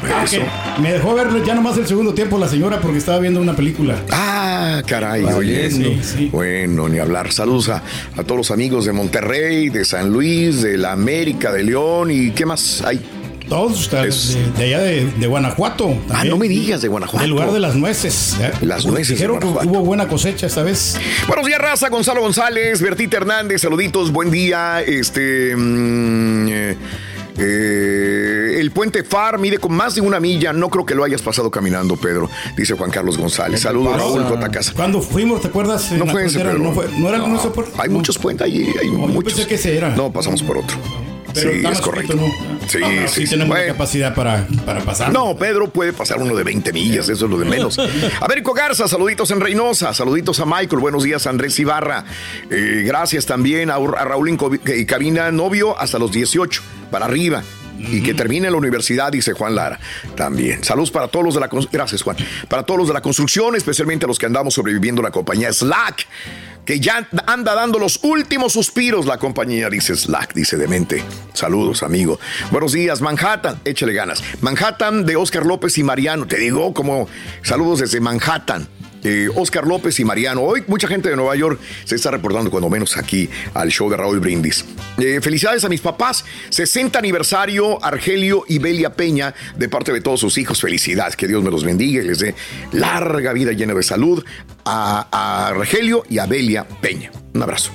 Ah, 0.03 0.23
Eso. 0.25 0.41
me 0.81 0.91
dejó 0.93 1.13
ver 1.15 1.27
ya 1.45 1.55
nomás 1.55 1.77
el 1.77 1.88
segundo 1.88 2.13
tiempo 2.13 2.38
la 2.38 2.47
señora 2.47 2.79
porque 2.81 2.97
estaba 2.97 3.19
viendo 3.19 3.39
una 3.39 3.55
película. 3.55 3.95
Ah, 4.11 4.81
caray, 4.85 5.23
oye. 5.25 5.71
sí, 5.71 6.00
sí. 6.03 6.29
Bueno, 6.31 6.89
ni 6.89 7.00
hablar. 7.00 7.31
Saludos 7.31 7.69
a, 7.69 7.81
a 8.17 8.23
todos 8.23 8.38
los 8.38 8.51
amigos 8.51 8.85
de 8.85 8.91
Monterrey, 8.91 9.69
de 9.69 9.85
San 9.85 10.09
Luis, 10.09 10.61
de 10.61 10.77
la 10.77 10.91
América, 10.91 11.51
de 11.51 11.63
León 11.63 12.11
y 12.11 12.31
qué 12.31 12.45
más 12.45 12.81
hay. 12.85 13.00
Todos 13.51 13.81
hasta 13.81 14.05
Es- 14.08 14.34
de, 14.34 14.51
de 14.53 14.63
allá 14.63 14.79
de, 14.79 15.05
de 15.12 15.27
Guanajuato. 15.27 15.93
Ah, 16.10 16.24
no 16.24 16.38
me 16.38 16.48
digas 16.48 16.81
de 16.81 16.88
Guanajuato. 16.88 17.20
Del 17.22 17.31
lugar 17.31 17.51
de 17.51 17.60
las 17.60 17.75
nueces. 17.75 18.38
¿eh? 18.39 18.50
Las 18.62 18.86
nueces 18.86 19.10
Dijeron 19.10 19.41
que 19.41 19.46
hubo 19.46 19.81
buena 19.81 20.08
cosecha 20.08 20.48
esta 20.48 20.63
vez. 20.63 20.98
Buenos 21.27 21.46
días, 21.46 21.60
raza. 21.60 21.89
Gonzalo 21.89 22.22
González, 22.22 22.81
Bertita 22.81 23.17
Hernández, 23.17 23.62
saluditos, 23.62 24.13
buen 24.13 24.31
día. 24.31 24.81
Este. 24.81 25.53
mm, 25.53 26.48
eh, 26.50 26.77
eh, 27.38 28.58
el 28.60 28.72
puente 28.72 29.03
FAR 29.03 29.38
mide 29.38 29.58
con 29.58 29.74
más 29.74 29.96
de 29.96 30.01
una 30.01 30.22
milla. 30.22 30.53
No 30.53 30.70
creo 30.70 30.86
que 30.86 30.96
lo 30.96 31.03
hayas 31.03 31.22
pasado 31.22 31.51
caminando, 31.51 31.98
Pedro, 31.98 32.29
dice 32.55 32.75
Juan 32.75 32.89
Carlos 32.89 33.17
González. 33.17 33.60
Saludos, 33.60 33.98
Raúl 33.98 34.24
J. 34.24 34.50
Casa. 34.50 34.72
Cuando 34.75 35.01
fuimos, 35.01 35.41
¿te 35.41 35.50
acuerdas? 35.50 35.91
No 35.91 36.05
fue 36.08 36.25
ese? 36.25 36.39
Pedro. 36.39 36.58
no, 36.58 36.72
fue, 36.72 36.88
no 36.98 37.10
era 37.10 37.17
el 37.17 37.24
puerto? 37.51 37.74
Hay 37.79 37.89
No. 37.89 37.96
muchos 37.98 38.17
puentes 38.17 38.46
allí, 38.48 38.65
hay 38.79 38.89
muchos. 38.89 39.24
pensé 39.34 39.46
que 39.48 39.55
ese 39.55 39.75
era. 39.75 39.89
No, 39.96 40.10
pasamos 40.12 40.41
por 40.41 40.58
otro. 40.58 40.77
Pero 41.33 41.51
sí, 41.51 41.61
es 41.65 41.81
correcto. 41.81 42.15
¿no? 42.15 42.27
Sí, 42.67 42.79
sí, 43.07 43.25
sí. 43.25 43.29
tenemos 43.29 43.50
Bueno. 43.50 43.65
la 43.67 43.71
capacidad 43.73 44.15
para, 44.15 44.47
para 44.65 44.81
pasar. 44.81 45.11
No, 45.11 45.35
Pedro 45.38 45.69
puede 45.69 45.93
pasar 45.93 46.19
uno 46.19 46.35
de 46.35 46.43
20 46.43 46.73
millas, 46.73 47.09
eso 47.09 47.25
es 47.25 47.31
lo 47.31 47.38
de 47.38 47.45
menos. 47.45 47.77
Américo 48.21 48.53
Garza, 48.53 48.88
saluditos 48.88 49.31
en 49.31 49.39
Reynosa, 49.39 49.93
saluditos 49.93 50.39
a 50.39 50.45
Michael, 50.45 50.79
buenos 50.81 51.03
días 51.03 51.27
Andrés 51.27 51.57
Ibarra. 51.59 52.05
Eh, 52.50 52.83
gracias 52.85 53.25
también 53.25 53.69
a, 53.69 53.75
a 53.75 54.05
Raúl 54.05 54.29
eh, 54.65 54.85
cabina 54.85 55.31
novio 55.31 55.77
hasta 55.79 56.00
los 56.00 56.11
18, 56.11 56.61
para 56.89 57.05
arriba. 57.05 57.43
Y 57.80 58.01
que 58.01 58.13
termine 58.13 58.50
la 58.50 58.58
universidad, 58.58 59.12
dice 59.12 59.34
Juan 59.34 59.56
Lara. 59.56 59.80
También. 60.16 60.63
Saludos 60.63 60.92
para 60.92 61.08
todos 61.08 61.25
los 61.25 61.34
de 61.34 61.40
la 61.42 61.50
Gracias, 61.72 62.01
Juan. 62.01 62.18
Para 62.48 62.63
todos 62.63 62.80
los 62.80 62.88
de 62.88 62.94
la 62.94 63.01
construcción, 63.01 63.56
especialmente 63.56 64.06
a 64.06 64.08
los 64.08 64.20
que 64.20 64.25
andamos 64.25 64.54
sobreviviendo 64.54 65.01
en 65.01 65.06
la 65.06 65.12
compañía 65.12 65.51
Slack, 65.51 66.08
que 66.66 66.80
ya 66.80 67.08
anda 67.25 67.56
dando 67.56 67.80
los 67.80 68.00
últimos 68.04 68.54
suspiros 68.54 69.06
la 69.06 69.18
compañía, 69.18 69.70
dice 69.70 69.96
Slack, 69.96 70.34
dice 70.34 70.58
Demente. 70.58 71.04
Saludos, 71.34 71.84
amigo. 71.84 72.20
Buenos 72.51 72.74
días, 72.74 73.01
Manhattan. 73.01 73.60
Échale 73.66 73.94
ganas. 73.94 74.24
Manhattan 74.42 75.06
de 75.06 75.16
Oscar 75.16 75.46
López 75.46 75.78
y 75.78 75.84
Mariano. 75.84 76.28
Te 76.28 76.38
digo 76.38 76.74
como 76.74 77.08
saludos 77.42 77.80
desde 77.80 78.00
Manhattan. 78.00 78.68
Eh, 79.03 79.29
Oscar 79.36 79.65
López 79.65 80.00
y 80.00 80.05
Mariano. 80.05 80.41
Hoy 80.41 80.63
mucha 80.67 80.88
gente 80.88 81.10
de 81.10 81.15
Nueva 81.15 81.36
York 81.36 81.60
se 81.86 81.96
está 81.96 82.12
reportando 82.12 82.51
cuando 82.51 82.70
menos 82.70 82.98
aquí 82.98 83.29
al 83.53 83.70
show 83.70 83.89
de 83.89 83.98
Raúl 83.98 84.20
Brindis. 84.20 84.65
Eh, 84.98 85.20
felicidades 85.22 85.63
a 85.65 85.70
mis 85.70 85.81
papás. 85.81 86.24
60 86.50 86.98
aniversario 87.00 87.84
Argelio 87.84 88.43
y 88.48 88.60
Belia 88.60 88.93
Peña 88.93 89.34
de 89.58 89.70
parte 89.70 89.91
de 89.91 90.01
todos 90.01 90.20
sus 90.20 90.38
hijos. 90.38 90.62
Felicidades. 90.62 91.15
Que 91.15 91.27
Dios 91.27 91.43
me 91.43 91.51
los 91.51 91.63
bendiga 91.63 92.01
y 92.01 92.08
les 92.08 92.20
dé 92.20 92.36
larga 92.72 93.34
vida 93.34 93.51
llena 93.51 93.74
de 93.74 93.84
salud 93.84 94.24
a, 94.65 95.08
a 95.12 95.48
Argelio 95.48 96.03
y 96.10 96.20
a 96.20 96.25
Belia 96.25 96.67
Peña. 96.81 97.12
Un 97.33 97.41
abrazo. 97.43 97.71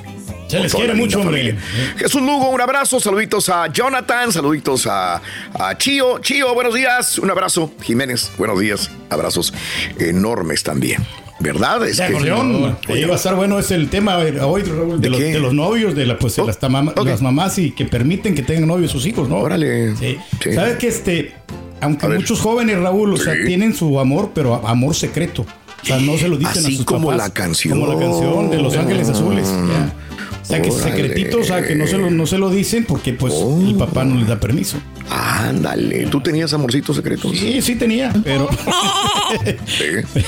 Se 0.48 0.60
les 0.60 0.72
quiere 0.72 0.94
mucho, 0.94 1.22
familia. 1.22 1.56
Jesús 1.96 2.20
Lugo, 2.22 2.50
un 2.50 2.60
abrazo. 2.60 3.00
Saluditos 3.00 3.48
a 3.48 3.66
Jonathan, 3.72 4.30
saluditos 4.32 4.86
a, 4.86 5.20
a 5.54 5.76
Chío. 5.76 6.18
Chío, 6.20 6.54
buenos 6.54 6.74
días. 6.74 7.18
Un 7.18 7.30
abrazo. 7.30 7.72
Jiménez, 7.82 8.30
buenos 8.38 8.60
días. 8.60 8.90
Abrazos 9.10 9.52
enormes 9.98 10.62
también. 10.62 11.04
¿Verdad? 11.40 11.86
Es 11.86 11.96
De 11.98 12.06
que- 12.06 12.12
acordeón. 12.14 12.78
Oye, 12.88 13.06
va 13.06 13.14
a 13.14 13.16
estar 13.16 13.34
bueno 13.34 13.58
es 13.58 13.70
el 13.70 13.90
tema 13.90 14.16
hoy, 14.18 14.30
Raúl, 14.32 14.62
de, 14.62 14.98
¿De 14.98 15.10
los, 15.10 15.20
de 15.20 15.40
los 15.40 15.52
novios, 15.52 15.94
de, 15.94 16.06
la, 16.06 16.18
pues, 16.18 16.36
de 16.36 16.42
Oh, 16.42 17.04
las, 17.04 17.20
mamás 17.20 17.58
y 17.58 17.72
que 17.72 17.84
permiten 17.84 18.34
que 18.34 18.42
tengan 18.42 18.68
novios 18.68 18.90
sus 18.92 19.04
hijos, 19.04 19.28
¿no? 19.28 19.36
Órale. 19.38 19.94
Sí. 19.96 20.16
Sí. 20.42 20.52
¿Sabes 20.54 20.76
que 20.76 20.88
este, 20.88 21.34
aunque 21.80 22.08
muchos 22.08 22.40
jóvenes, 22.40 22.78
Raúl, 22.78 23.12
o 23.12 23.16
sea, 23.18 23.34
tienen 23.44 23.74
su 23.74 23.98
amor, 24.00 24.30
pero 24.34 24.66
amor 24.66 24.94
secreto. 24.94 25.44
O 25.86 25.88
sea, 25.88 26.00
no 26.00 26.18
se 26.18 26.28
lo 26.28 26.36
dicen 26.36 26.64
Así 26.64 26.74
a 26.74 26.76
sus 26.78 26.84
como 26.86 27.08
papás. 27.10 27.28
la 27.28 27.32
canción. 27.32 27.78
Como 27.80 27.92
la 27.92 27.98
canción 28.00 28.50
de 28.50 28.58
Los 28.58 28.76
Ángeles 28.76 29.08
Azules. 29.08 29.46
ya. 29.48 29.94
O 30.42 30.44
sea, 30.48 30.62
que 30.62 30.70
Órale. 30.70 30.90
secretito, 30.92 31.38
o 31.38 31.44
sea, 31.44 31.62
que 31.62 31.74
no 31.74 31.86
se 31.86 31.96
lo, 31.98 32.10
no 32.10 32.26
se 32.26 32.38
lo 32.38 32.50
dicen 32.50 32.84
porque 32.86 33.12
pues 33.12 33.32
Oh. 33.36 33.60
el 33.64 33.74
papá 33.76 34.04
no 34.04 34.16
les 34.16 34.28
da 34.28 34.38
permiso. 34.38 34.76
Ándale. 35.10 36.06
¿Tú 36.06 36.20
tenías 36.20 36.52
amorcitos 36.52 36.94
secretos? 36.96 37.32
Sí, 37.36 37.60
sí 37.62 37.74
tenía, 37.76 38.12
pero 38.24 38.48
Sí. 39.66 40.24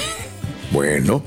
Bueno. 0.70 1.22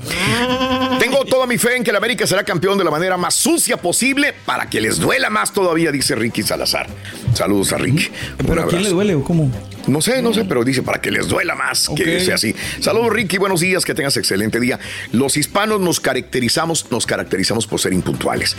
Tengo 0.98 1.24
toda 1.24 1.46
mi 1.46 1.58
fe 1.58 1.76
en 1.76 1.84
que 1.84 1.90
el 1.90 1.96
América 1.96 2.26
será 2.26 2.44
campeón 2.44 2.78
de 2.78 2.84
la 2.84 2.90
manera 2.90 3.16
más 3.16 3.34
sucia 3.34 3.76
posible 3.76 4.34
para 4.46 4.68
que 4.70 4.80
les 4.80 4.98
duela 4.98 5.30
más 5.30 5.52
todavía, 5.52 5.90
dice 5.90 6.14
Ricky 6.14 6.42
Salazar. 6.42 6.86
Saludos 7.34 7.72
a 7.72 7.78
Ricky. 7.78 8.08
¿Pero 8.46 8.62
a 8.62 8.66
quién 8.68 8.82
le 8.82 8.90
duele 8.90 9.14
o 9.14 9.24
cómo? 9.24 9.50
No 9.88 10.00
sé, 10.00 10.22
no 10.22 10.32
sé, 10.32 10.44
pero 10.44 10.62
dice 10.64 10.82
para 10.82 11.00
que 11.00 11.10
les 11.10 11.26
duela 11.26 11.56
más 11.56 11.88
que 11.96 12.20
sea 12.20 12.36
así. 12.36 12.54
Saludos, 12.80 13.10
Ricky, 13.12 13.38
buenos 13.38 13.60
días, 13.60 13.84
que 13.84 13.94
tengas 13.94 14.16
excelente 14.16 14.60
día. 14.60 14.78
Los 15.10 15.36
hispanos 15.36 15.80
nos 15.80 15.98
caracterizamos, 15.98 16.86
nos 16.92 17.04
caracterizamos 17.04 17.66
por 17.66 17.80
ser 17.80 17.92
impuntuales. 17.92 18.56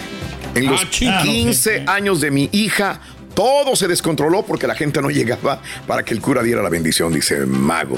En 0.55 0.65
los 0.65 0.81
Ah, 0.81 0.87
chingado. 0.89 1.23
15 1.23 1.83
años 1.87 2.19
de 2.19 2.29
mi 2.29 2.49
hija, 2.51 2.99
todo 3.35 3.75
se 3.77 3.87
descontroló 3.87 4.43
porque 4.45 4.67
la 4.67 4.75
gente 4.75 5.01
no 5.01 5.09
llegaba 5.09 5.61
para 5.87 6.03
que 6.03 6.13
el 6.13 6.19
cura 6.19 6.43
diera 6.43 6.61
la 6.61 6.69
bendición, 6.69 7.13
dice 7.13 7.45
Mago. 7.45 7.97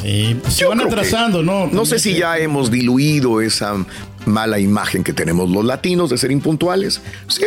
Sí, 0.00 0.38
pues, 0.40 0.54
se 0.54 0.64
van 0.64 0.80
atrasando, 0.80 1.42
¿no? 1.42 1.66
No 1.66 1.84
sé 1.84 1.98
si 1.98 2.14
ya 2.14 2.38
hemos 2.38 2.70
diluido 2.70 3.40
esa 3.40 3.74
mala 4.26 4.58
imagen 4.58 5.02
que 5.04 5.12
tenemos 5.12 5.50
los 5.50 5.64
latinos 5.64 6.10
de 6.10 6.18
ser 6.18 6.30
impuntuales. 6.30 7.00
Sí, 7.28 7.44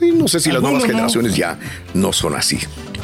sí, 0.00 0.12
no 0.12 0.28
sé 0.28 0.40
si 0.40 0.50
las 0.50 0.62
nuevas 0.62 0.82
no. 0.82 0.88
generaciones 0.88 1.36
ya 1.36 1.58
no 1.94 2.12
son 2.12 2.34
así. 2.34 2.58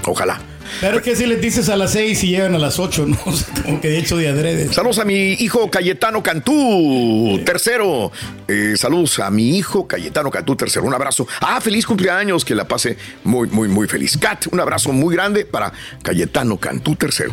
Ojalá. 0.06 0.40
Pero 0.80 0.98
es 0.98 1.02
que 1.02 1.14
si 1.14 1.26
les 1.26 1.40
dices 1.40 1.68
a 1.68 1.76
las 1.76 1.92
seis 1.92 2.22
y 2.24 2.28
llegan 2.28 2.54
a 2.54 2.58
las 2.58 2.78
ocho, 2.78 3.06
¿no? 3.06 3.18
O 3.26 3.32
sea, 3.32 3.48
como 3.62 3.80
que 3.80 3.88
de 3.88 3.98
hecho 3.98 4.16
de 4.16 4.28
adrede. 4.28 4.72
Saludos 4.72 4.98
a 4.98 5.04
mi 5.04 5.32
hijo 5.32 5.70
Cayetano 5.70 6.22
Cantú, 6.22 7.40
tercero. 7.44 8.10
Eh, 8.48 8.74
saludos 8.76 9.18
a 9.18 9.30
mi 9.30 9.56
hijo 9.56 9.86
Cayetano 9.86 10.30
Cantú, 10.30 10.56
tercero. 10.56 10.86
Un 10.86 10.94
abrazo. 10.94 11.26
Ah, 11.40 11.60
feliz 11.60 11.86
cumpleaños, 11.86 12.44
que 12.44 12.54
la 12.54 12.66
pase 12.66 12.96
muy, 13.24 13.48
muy, 13.48 13.68
muy 13.68 13.86
feliz. 13.88 14.16
Cat, 14.16 14.46
un 14.50 14.60
abrazo 14.60 14.92
muy 14.92 15.14
grande 15.14 15.44
para 15.44 15.72
Cayetano 16.02 16.56
Cantú, 16.58 16.96
tercero. 16.96 17.32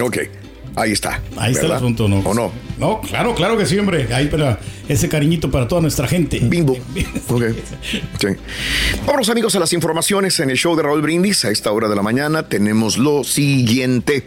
Ok, 0.00 0.18
ahí 0.76 0.92
está. 0.92 1.20
Ahí 1.36 1.52
está 1.52 1.66
el 1.66 1.72
asunto, 1.72 2.08
¿no? 2.08 2.18
¿O 2.20 2.34
no? 2.34 2.52
No, 2.78 3.00
claro, 3.00 3.34
claro 3.34 3.56
que 3.56 3.66
sí, 3.66 3.78
hombre. 3.78 4.12
Ahí 4.14 4.28
para 4.28 4.58
ese 4.88 5.08
cariñito 5.08 5.50
para 5.50 5.68
toda 5.68 5.80
nuestra 5.80 6.06
gente. 6.08 6.38
Bimbo. 6.40 6.76
Ok. 7.28 7.44
Sí. 8.18 8.28
Vámonos 9.06 9.28
amigos 9.28 9.54
a 9.54 9.58
las 9.58 9.72
informaciones 9.72 10.40
en 10.40 10.50
el 10.50 10.56
show 10.56 10.74
de 10.76 10.82
Raúl 10.82 11.02
Brindis. 11.02 11.44
A 11.44 11.50
esta 11.50 11.72
hora 11.72 11.88
de 11.88 11.96
la 11.96 12.02
mañana 12.02 12.48
tenemos 12.48 12.96
lo 12.96 13.22
siguiente. 13.24 14.24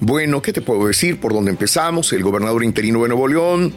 Bueno, 0.00 0.42
¿qué 0.42 0.52
te 0.52 0.60
puedo 0.60 0.86
decir? 0.86 1.18
¿Por 1.18 1.32
dónde 1.32 1.50
empezamos? 1.50 2.12
El 2.12 2.22
gobernador 2.22 2.64
interino 2.64 3.02
de 3.02 3.08
Nuevo 3.08 3.28
León 3.28 3.72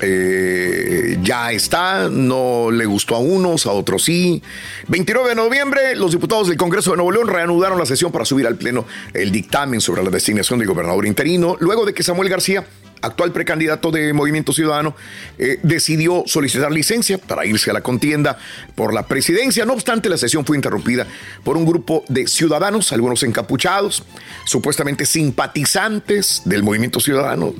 eh, 0.00 1.18
ya 1.22 1.52
está, 1.52 2.08
no 2.08 2.70
le 2.70 2.86
gustó 2.86 3.16
a 3.16 3.18
unos, 3.18 3.66
a 3.66 3.72
otros 3.72 4.04
sí. 4.04 4.42
29 4.88 5.30
de 5.30 5.34
noviembre, 5.34 5.96
los 5.96 6.12
diputados 6.12 6.48
del 6.48 6.56
Congreso 6.56 6.90
de 6.90 6.96
Nuevo 6.98 7.12
León 7.12 7.28
reanudaron 7.28 7.78
la 7.78 7.86
sesión 7.86 8.12
para 8.12 8.24
subir 8.24 8.46
al 8.46 8.56
Pleno 8.56 8.84
el 9.14 9.32
dictamen 9.32 9.80
sobre 9.80 10.02
la 10.02 10.10
designación 10.10 10.58
del 10.58 10.68
gobernador 10.68 11.06
interino, 11.06 11.56
luego 11.60 11.84
de 11.84 11.94
que 11.94 12.02
Samuel 12.02 12.28
García 12.28 12.64
actual 13.02 13.32
precandidato 13.32 13.90
de 13.90 14.12
Movimiento 14.12 14.52
Ciudadano, 14.52 14.94
eh, 15.38 15.58
decidió 15.62 16.24
solicitar 16.26 16.72
licencia 16.72 17.18
para 17.18 17.46
irse 17.46 17.70
a 17.70 17.74
la 17.74 17.80
contienda 17.80 18.38
por 18.74 18.94
la 18.94 19.06
presidencia. 19.06 19.64
No 19.64 19.72
obstante, 19.72 20.08
la 20.08 20.16
sesión 20.16 20.44
fue 20.44 20.56
interrumpida 20.56 21.06
por 21.44 21.56
un 21.56 21.64
grupo 21.64 22.04
de 22.08 22.26
ciudadanos, 22.26 22.92
algunos 22.92 23.22
encapuchados, 23.22 24.02
supuestamente 24.44 25.06
simpatizantes 25.06 26.42
del 26.44 26.62
Movimiento 26.62 27.00
Ciudadano, 27.00 27.54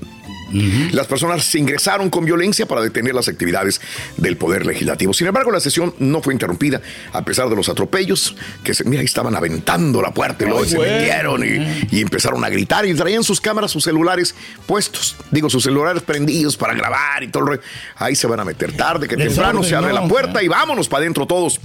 las 0.92 1.07
personas 1.07 1.45
se 1.45 1.59
ingresaron 1.59 2.09
con 2.09 2.25
violencia 2.25 2.66
para 2.66 2.80
detener 2.80 3.14
las 3.14 3.28
actividades 3.28 3.80
del 4.16 4.37
Poder 4.37 4.64
Legislativo. 4.64 5.12
Sin 5.12 5.26
embargo, 5.26 5.50
la 5.50 5.61
sesión 5.61 5.95
no 5.99 6.23
fue 6.23 6.33
interrumpida 6.33 6.80
a 7.12 7.23
pesar 7.25 7.49
de 7.49 7.57
los 7.57 7.68
atropellos 7.68 8.35
que 8.64 8.73
se, 8.73 8.85
mira, 8.85 9.00
ahí 9.00 9.07
estaban 9.07 9.37
aventando 9.37 10.00
la 10.00 10.12
puerta 10.12 10.45
y 10.45 10.49
luego 10.49 10.64
se 10.64 10.78
metieron 10.78 11.45
y, 11.45 11.97
y 11.97 12.00
empezaron 12.00 12.42
a 12.45 12.49
gritar 12.49 12.87
y 12.87 12.95
traían 12.95 13.25
sus 13.25 13.40
cámaras, 13.40 13.71
sus 13.71 13.85
celulares 13.85 14.35
puestos. 14.66 15.16
Digo, 15.30 15.50
sus 15.50 15.62
celulares 15.62 16.02
prendidos 16.02 16.56
para 16.56 16.75
grabar 16.75 17.23
y 17.23 17.28
todo 17.28 17.42
el 17.42 17.49
rollo. 17.49 17.62
Ahí 17.97 18.14
se 18.14 18.26
van 18.26 18.40
a 18.40 18.44
meter 18.44 18.73
tarde, 18.73 19.08
que 19.08 19.16
temprano 19.16 19.62
se 19.62 19.75
abre 19.75 19.92
¿no? 19.92 20.00
la 20.00 20.08
puerta 20.08 20.42
y 20.42 20.49
vámonos 20.49 20.88
para 20.88 21.02
adentro 21.02 21.26
todos. 21.26 21.61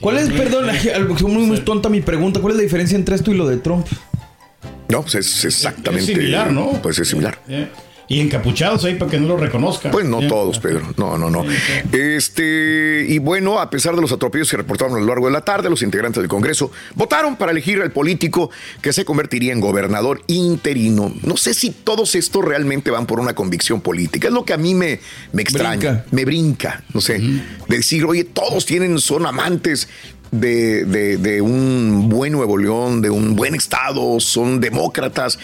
¿Cuál 0.00 0.18
es, 0.18 0.28
perdón, 0.30 0.66
muy, 1.22 1.46
muy 1.46 1.60
tonta 1.60 1.88
mi 1.88 2.00
pregunta, 2.00 2.40
cuál 2.40 2.52
es 2.52 2.56
la 2.58 2.62
diferencia 2.62 2.96
entre 2.96 3.16
esto 3.16 3.30
y 3.30 3.34
lo 3.34 3.46
de 3.46 3.56
Trump? 3.58 3.86
No, 4.88 5.02
pues 5.02 5.14
es 5.16 5.44
exactamente. 5.44 6.12
Es 6.12 6.18
similar, 6.18 6.52
¿no? 6.52 6.72
Pues 6.82 6.98
es 6.98 7.08
similar. 7.08 7.38
Eh, 7.48 7.68
Y 8.08 8.20
encapuchados 8.20 8.84
ahí 8.84 8.94
para 8.94 9.10
que 9.10 9.18
no 9.18 9.26
lo 9.26 9.36
reconozcan. 9.36 9.90
Pues 9.90 10.04
no 10.06 10.20
Eh. 10.22 10.28
todos, 10.28 10.60
Pedro. 10.60 10.94
No, 10.96 11.18
no, 11.18 11.28
no. 11.28 11.44
Este, 11.92 13.04
y 13.08 13.18
bueno, 13.18 13.58
a 13.58 13.68
pesar 13.68 13.94
de 13.96 14.00
los 14.00 14.12
atropellos 14.12 14.50
que 14.50 14.56
reportaron 14.56 14.96
a 14.96 15.00
lo 15.00 15.06
largo 15.06 15.26
de 15.26 15.32
la 15.32 15.40
tarde, 15.40 15.68
los 15.68 15.82
integrantes 15.82 16.20
del 16.22 16.28
Congreso 16.28 16.70
votaron 16.94 17.36
para 17.36 17.52
elegir 17.52 17.80
al 17.82 17.90
político 17.90 18.50
que 18.80 18.92
se 18.92 19.04
convertiría 19.04 19.52
en 19.52 19.60
gobernador 19.60 20.22
interino. 20.28 21.12
No 21.24 21.36
sé 21.36 21.52
si 21.54 21.70
todos 21.70 22.14
estos 22.14 22.44
realmente 22.44 22.90
van 22.90 23.06
por 23.06 23.18
una 23.18 23.34
convicción 23.34 23.80
política. 23.80 24.28
Es 24.28 24.34
lo 24.34 24.44
que 24.44 24.52
a 24.52 24.56
mí 24.58 24.74
me, 24.74 25.00
me 25.32 25.42
extraña. 25.42 25.76
Brinca. 25.90 26.04
Me 26.12 26.24
brinca. 26.24 26.82
No 26.94 27.00
sé. 27.00 27.20
Decir, 27.68 28.04
oye, 28.04 28.24
todos 28.24 28.66
tienen, 28.66 28.98
son 28.98 29.26
amantes. 29.26 29.88
De, 30.32 30.84
de- 30.84 31.18
de 31.18 31.40
un 31.40 32.08
buen 32.08 32.32
Nuevo 32.32 32.58
León, 32.58 33.00
de 33.00 33.10
un 33.10 33.36
buen 33.36 33.54
estado, 33.54 34.18
son 34.18 34.60
demócratas, 34.60 35.38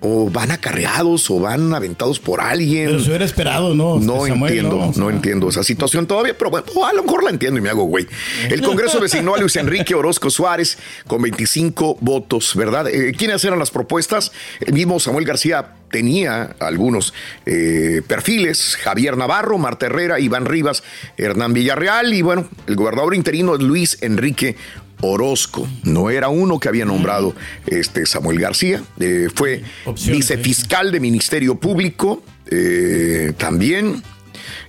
o 0.00 0.30
van 0.30 0.50
acarreados, 0.50 1.30
o 1.30 1.40
van 1.40 1.74
aventados 1.74 2.18
por 2.18 2.40
alguien. 2.40 2.86
Pero 2.86 3.00
se 3.00 3.08
hubiera 3.08 3.24
esperado, 3.24 3.74
¿no? 3.74 3.98
No 3.98 4.26
Samuel, 4.26 4.52
entiendo, 4.52 4.76
¿no? 4.76 4.92
no, 4.96 5.10
entiendo 5.10 5.48
esa 5.48 5.62
situación 5.62 6.06
todavía, 6.06 6.36
pero 6.36 6.50
bueno, 6.50 6.66
a 6.84 6.92
lo 6.92 7.02
mejor 7.02 7.22
la 7.22 7.30
entiendo 7.30 7.58
y 7.58 7.62
me 7.62 7.68
hago 7.68 7.84
güey. 7.84 8.06
El 8.48 8.62
Congreso 8.62 9.00
designó 9.00 9.34
a 9.34 9.38
Luis 9.38 9.56
Enrique 9.56 9.94
Orozco 9.94 10.30
Suárez 10.30 10.78
con 11.06 11.22
25 11.22 11.98
votos, 12.00 12.54
¿verdad? 12.54 12.88
Eh, 12.88 13.12
¿Quiénes 13.16 13.44
eran 13.44 13.58
las 13.58 13.70
propuestas? 13.70 14.32
El 14.60 14.72
mismo 14.72 14.98
Samuel 15.00 15.24
García 15.24 15.74
tenía 15.90 16.54
algunos 16.60 17.12
eh, 17.46 18.02
perfiles, 18.06 18.76
Javier 18.80 19.16
Navarro, 19.16 19.58
Marta 19.58 19.86
Herrera, 19.86 20.20
Iván 20.20 20.46
Rivas, 20.46 20.82
Hernán 21.16 21.52
Villarreal 21.52 22.14
y 22.14 22.22
bueno, 22.22 22.48
el 22.66 22.76
gobernador 22.76 23.14
interino 23.14 23.54
es 23.54 23.60
Luis 23.60 23.98
Enrique 24.00 24.56
Orozco. 25.00 25.68
No 25.84 26.10
era 26.10 26.28
uno 26.28 26.58
que 26.58 26.68
había 26.68 26.84
nombrado 26.84 27.34
este 27.66 28.06
Samuel 28.06 28.38
García, 28.38 28.82
eh, 28.98 29.28
fue 29.34 29.62
vicefiscal 30.06 30.92
de 30.92 31.00
Ministerio 31.00 31.54
Público 31.56 32.22
eh, 32.46 33.32
también. 33.36 34.02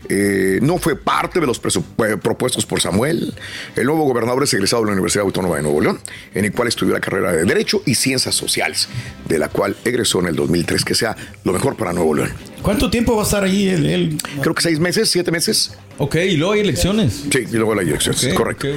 Eh, 0.10 0.60
no 0.62 0.78
fue 0.78 0.96
parte 0.98 1.40
de 1.40 1.48
los 1.48 1.60
propuestos 1.60 2.66
por 2.66 2.82
Samuel. 2.82 3.34
El 3.76 3.86
nuevo 3.86 4.04
gobernador 4.04 4.44
es 4.44 4.54
egresado 4.54 4.82
de 4.82 4.88
la 4.88 4.94
Universidad 4.94 5.24
Autónoma 5.26 5.56
de 5.56 5.62
Nuevo 5.62 5.80
León, 5.80 6.00
en 6.34 6.46
el 6.46 6.52
cual 6.52 6.68
estudió 6.68 6.94
la 6.94 7.00
carrera 7.00 7.32
de 7.32 7.46
Derecho 7.46 7.82
y 7.86 7.96
Ciencias 7.96 8.36
Sociales, 8.36 8.90
de 9.28 9.40
la 9.40 9.48
cual 9.48 9.78
egresó 9.86 10.20
en 10.20 10.28
el 10.28 10.36
2003, 10.36 10.84
que 10.84 10.96
sea 10.96 11.16
lo 11.44 11.54
mejor 11.54 11.78
para 11.78 11.94
Nuevo 11.94 12.14
León. 12.14 12.34
¿Cuánto 12.62 12.90
tiempo 12.90 13.16
va 13.16 13.22
a 13.22 13.26
estar 13.26 13.44
ahí 13.44 13.70
él? 13.70 14.18
Creo 14.42 14.54
que 14.54 14.62
seis 14.62 14.80
meses, 14.80 15.10
siete 15.10 15.32
meses. 15.32 15.78
Ok, 15.98 16.16
y 16.16 16.36
luego 16.36 16.54
hay 16.54 16.60
elecciones. 16.60 17.24
Sí, 17.32 17.46
y 17.50 17.56
luego 17.56 17.76
la 17.76 17.84
elección, 17.84 18.16
Ok, 18.16 18.34
correcto. 18.36 18.68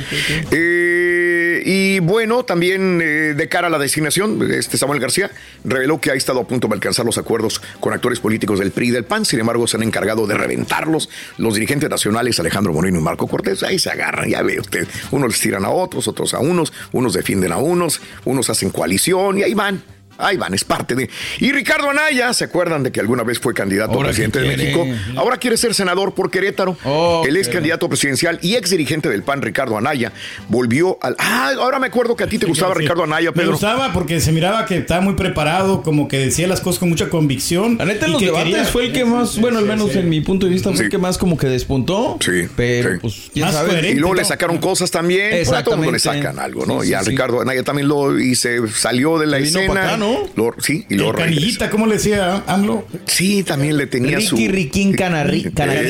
Eh, 0.51 1.34
y 1.65 2.01
bueno, 2.01 2.45
también 2.45 3.01
eh, 3.03 3.35
de 3.35 3.49
cara 3.49 3.69
a 3.69 3.71
la 3.71 3.79
designación, 3.79 4.53
este 4.53 4.77
Samuel 4.77 5.01
García 5.01 5.31
reveló 5.65 5.99
que 5.99 6.11
ha 6.11 6.15
estado 6.15 6.41
a 6.41 6.47
punto 6.47 6.69
de 6.69 6.75
alcanzar 6.75 7.07
los 7.07 7.17
acuerdos 7.17 7.63
con 7.81 7.95
actores 7.95 8.21
políticos 8.21 8.59
del 8.59 8.71
PRI 8.71 8.89
y 8.89 8.91
del 8.91 9.05
PAN, 9.05 9.25
sin 9.25 9.41
embargo 9.41 9.67
se 9.67 9.79
han 9.79 9.83
encargado 9.83 10.27
de 10.27 10.35
reventarlos. 10.35 11.09
Los 11.39 11.55
dirigentes 11.55 11.89
nacionales 11.89 12.39
Alejandro 12.39 12.75
Moreno 12.75 12.99
y 12.99 13.03
Marco 13.03 13.27
Cortés, 13.27 13.63
ahí 13.63 13.79
se 13.79 13.91
agarran, 13.91 14.29
ya 14.29 14.43
ve 14.43 14.61
usted, 14.61 14.87
unos 15.11 15.31
les 15.31 15.41
tiran 15.41 15.65
a 15.65 15.71
otros, 15.71 16.07
otros 16.07 16.35
a 16.35 16.39
unos, 16.39 16.73
unos 16.93 17.15
defienden 17.15 17.53
a 17.53 17.57
unos, 17.57 18.01
unos 18.27 18.51
hacen 18.51 18.69
coalición 18.69 19.39
y 19.39 19.43
ahí 19.43 19.55
van. 19.55 19.94
Ahí 20.19 20.37
van, 20.37 20.55
es 20.55 20.65
parte 20.65 20.95
de. 20.95 21.11
Y 21.41 21.53
Ricardo 21.53 21.91
Anaya, 21.91 22.33
¿se 22.33 22.45
acuerdan 22.45 22.83
de 22.83 22.93
que 22.93 23.01
alguna 23.01 23.23
vez 23.25 23.39
fue 23.39 23.53
candidato 23.55 24.01
a 24.01 24.05
presidente 24.05 24.41
de. 24.41 24.57
México? 24.57 24.87
Ahora 25.17 25.37
quiere 25.39 25.57
ser 25.57 25.75
senador 25.75 26.15
por 26.15 26.31
Querétaro. 26.31 26.77
Oh, 26.85 27.25
Él 27.27 27.37
es 27.37 27.49
pero- 27.49 27.59
candidato 27.59 27.89
presidencial 27.89 28.39
y 28.43 28.55
ex 28.55 28.71
dirigente 28.71 29.09
del 29.09 29.23
PAN, 29.23 29.43
Ricardo 29.43 29.77
Anaya, 29.77 30.13
volvió 30.49 30.99
al. 31.03 31.17
Ah, 31.19 31.53
ahora 31.59 31.79
me 31.79 31.89
acuerdo 31.89 32.15
que 32.17 32.25
a 32.25 32.27
ti 32.29 32.39
te 32.39 32.47
gustaba 32.47 32.75
Sí, 32.75 32.81
Ricardo 32.81 33.05
Anaya, 33.05 33.31
Me 33.31 33.37
Pedro. 33.37 33.53
gustaba 33.53 33.93
porque 33.93 34.21
se 34.21 34.33
miraba 34.33 34.67
que 34.67 34.79
estaba 34.79 35.01
muy 35.01 35.15
preparado, 35.15 35.83
como 35.83 36.07
que 36.09 36.19
decía 36.19 36.47
las 36.47 36.61
cosas 36.61 36.79
con 36.79 36.89
mucha 36.89 37.09
convicción. 37.09 37.77
La 37.79 37.85
neta, 37.85 38.07
en 38.07 38.13
los 38.13 38.21
que 38.21 38.27
debates 38.27 38.51
quería- 38.53 38.65
fue 38.67 38.87
el 38.87 38.93
que 38.93 39.05
más, 39.05 39.39
bueno, 39.39 39.59
al 39.59 39.65
menos 39.67 39.93
sí. 39.93 39.99
en 39.99 40.09
mi 40.09 40.21
punto 40.21 40.47
de 40.47 40.53
vista, 40.53 40.69
fue 40.71 40.79
Sí. 40.79 40.85
el 40.85 40.91
que 40.91 40.99
más 40.99 41.19
como 41.19 41.37
que 41.37 41.47
despuntó. 41.49 42.19
Sí, 42.21 42.49
Pero, 42.57 42.93
sí. 42.93 42.99
pues, 43.01 43.15
quién 43.33 43.45
Más 43.47 43.55
sabe. 43.55 43.69
coherente. 43.71 43.97
Y 43.97 44.01
luego 44.01 44.15
le 44.15 44.25
sacaron 44.25 44.59
cosas 44.59 44.91
también. 44.91 45.31
Pues 45.31 45.51
a 45.53 45.63
todo 45.65 45.75
el 45.75 45.79
mundo 45.81 45.93
le 45.93 45.97
Exactamente. 45.97 46.29
sacan 46.29 46.45
algo, 46.45 46.67
¿no? 46.67 46.83
Sí, 46.83 46.91
y 46.91 46.95
a. 46.95 47.01
Ricardo 47.03 47.41
Anaya 47.41 47.63
también 47.63 47.89
lo. 47.89 48.19
Y 48.19 48.35
se 48.35 48.67
salió 48.69 49.19
de 49.19 49.27
la 49.27 49.39
Se 49.39 49.43
vino 49.45 49.61
escena. 49.61 49.97
¿No? 50.05 50.29
Lo- 50.37 50.55
sí, 50.61 50.85
y 50.89 50.95
lo 50.97 51.13
canillita, 51.13 51.71
¿cómo 51.71 51.87
le 51.87 51.95
decía 51.95 52.43
AMLO? 52.47 52.87
Sí, 53.07 53.43
también 53.43 53.77
le 53.77 53.87
tenía 53.87 54.21
su. 54.21 54.37
Ricky 54.37 54.49
Riquín 54.49 54.97
Canarri- 54.97 55.53
Canallín. 55.55 55.85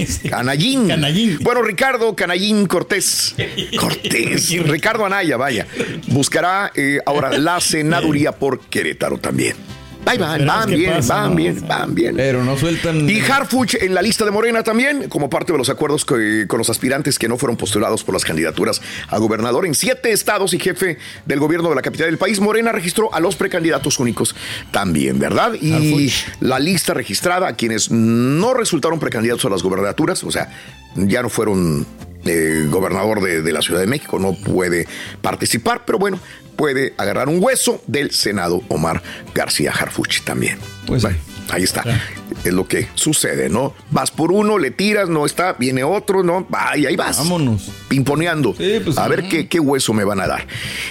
Es-. 0.00 0.20
Canallín. 0.28 0.88
Canallín. 0.88 1.38
Bueno, 1.40 1.62
Ricardo 1.62 2.14
Canallín 2.16 2.66
Cortés. 2.66 3.34
Cortés. 3.78 4.50
Ricardo 4.66 5.04
Anaya, 5.06 5.36
vaya. 5.36 5.66
Buscará 6.08 6.72
eh, 6.74 6.98
ahora 7.06 7.38
la 7.38 7.60
senaduría 7.60 8.32
por 8.32 8.60
Querétaro 8.60 9.18
también. 9.18 9.54
Ahí 10.08 10.18
van, 10.18 10.46
van 10.46 10.70
bien, 10.70 10.92
pasa, 10.94 11.14
van 11.14 11.30
¿no? 11.30 11.36
bien, 11.36 11.68
van 11.68 11.94
bien. 11.94 12.16
Pero 12.16 12.44
no 12.44 12.56
sueltan. 12.56 13.08
Y 13.08 13.20
Harfuch 13.20 13.74
en 13.80 13.94
la 13.94 14.02
lista 14.02 14.24
de 14.24 14.30
Morena 14.30 14.62
también, 14.62 15.08
como 15.08 15.28
parte 15.30 15.52
de 15.52 15.58
los 15.58 15.68
acuerdos 15.68 16.04
que- 16.04 16.46
con 16.48 16.58
los 16.58 16.70
aspirantes 16.70 17.18
que 17.18 17.28
no 17.28 17.36
fueron 17.38 17.56
postulados 17.56 18.04
por 18.04 18.14
las 18.14 18.24
candidaturas 18.24 18.80
a 19.08 19.18
gobernador 19.18 19.66
en 19.66 19.74
siete 19.74 20.12
estados 20.12 20.54
y 20.54 20.58
jefe 20.58 20.98
del 21.26 21.38
gobierno 21.40 21.68
de 21.68 21.74
la 21.74 21.82
capital 21.82 22.06
del 22.06 22.18
país, 22.18 22.40
Morena 22.40 22.72
registró 22.72 23.12
a 23.14 23.20
los 23.20 23.36
precandidatos 23.36 23.98
únicos 23.98 24.34
también, 24.70 25.18
¿verdad? 25.18 25.52
Y 25.60 26.12
la 26.40 26.58
lista 26.58 26.94
registrada 26.94 27.48
a 27.48 27.52
quienes 27.54 27.90
no 27.90 28.54
resultaron 28.54 28.98
precandidatos 28.98 29.44
a 29.44 29.48
las 29.50 29.62
gobernaturas, 29.62 30.24
o 30.24 30.30
sea, 30.30 30.50
ya 30.96 31.22
no 31.22 31.28
fueron 31.28 31.86
eh, 32.28 32.66
gobernador 32.68 33.22
de, 33.22 33.42
de 33.42 33.52
la 33.52 33.62
Ciudad 33.62 33.80
de 33.80 33.86
México, 33.86 34.18
no 34.18 34.34
puede 34.34 34.86
participar, 35.22 35.84
pero 35.84 35.98
bueno, 35.98 36.18
puede 36.56 36.94
agarrar 36.96 37.28
un 37.28 37.42
hueso 37.42 37.80
del 37.86 38.10
Senado 38.10 38.62
Omar 38.68 39.02
García 39.34 39.72
Harfuch 39.72 40.22
también. 40.24 40.58
Pues 40.86 41.04
ahí 41.50 41.62
está. 41.62 41.84
Es 42.44 42.52
lo 42.52 42.66
que 42.66 42.88
sucede, 42.94 43.48
¿no? 43.48 43.74
Vas 43.90 44.10
por 44.10 44.32
uno, 44.32 44.58
le 44.58 44.70
tiras, 44.70 45.08
no 45.08 45.26
está, 45.26 45.54
viene 45.54 45.84
otro, 45.84 46.22
¿no? 46.22 46.46
Va, 46.48 46.76
y 46.76 46.86
ahí 46.86 46.96
vas. 46.96 47.18
Vámonos. 47.18 47.70
Pimponeando. 47.88 48.54
Sí, 48.56 48.80
pues, 48.84 48.98
a 48.98 49.04
sí. 49.04 49.10
ver 49.10 49.28
qué, 49.28 49.48
qué 49.48 49.60
hueso 49.60 49.92
me 49.92 50.04
van 50.04 50.20
a 50.20 50.26
dar. 50.26 50.46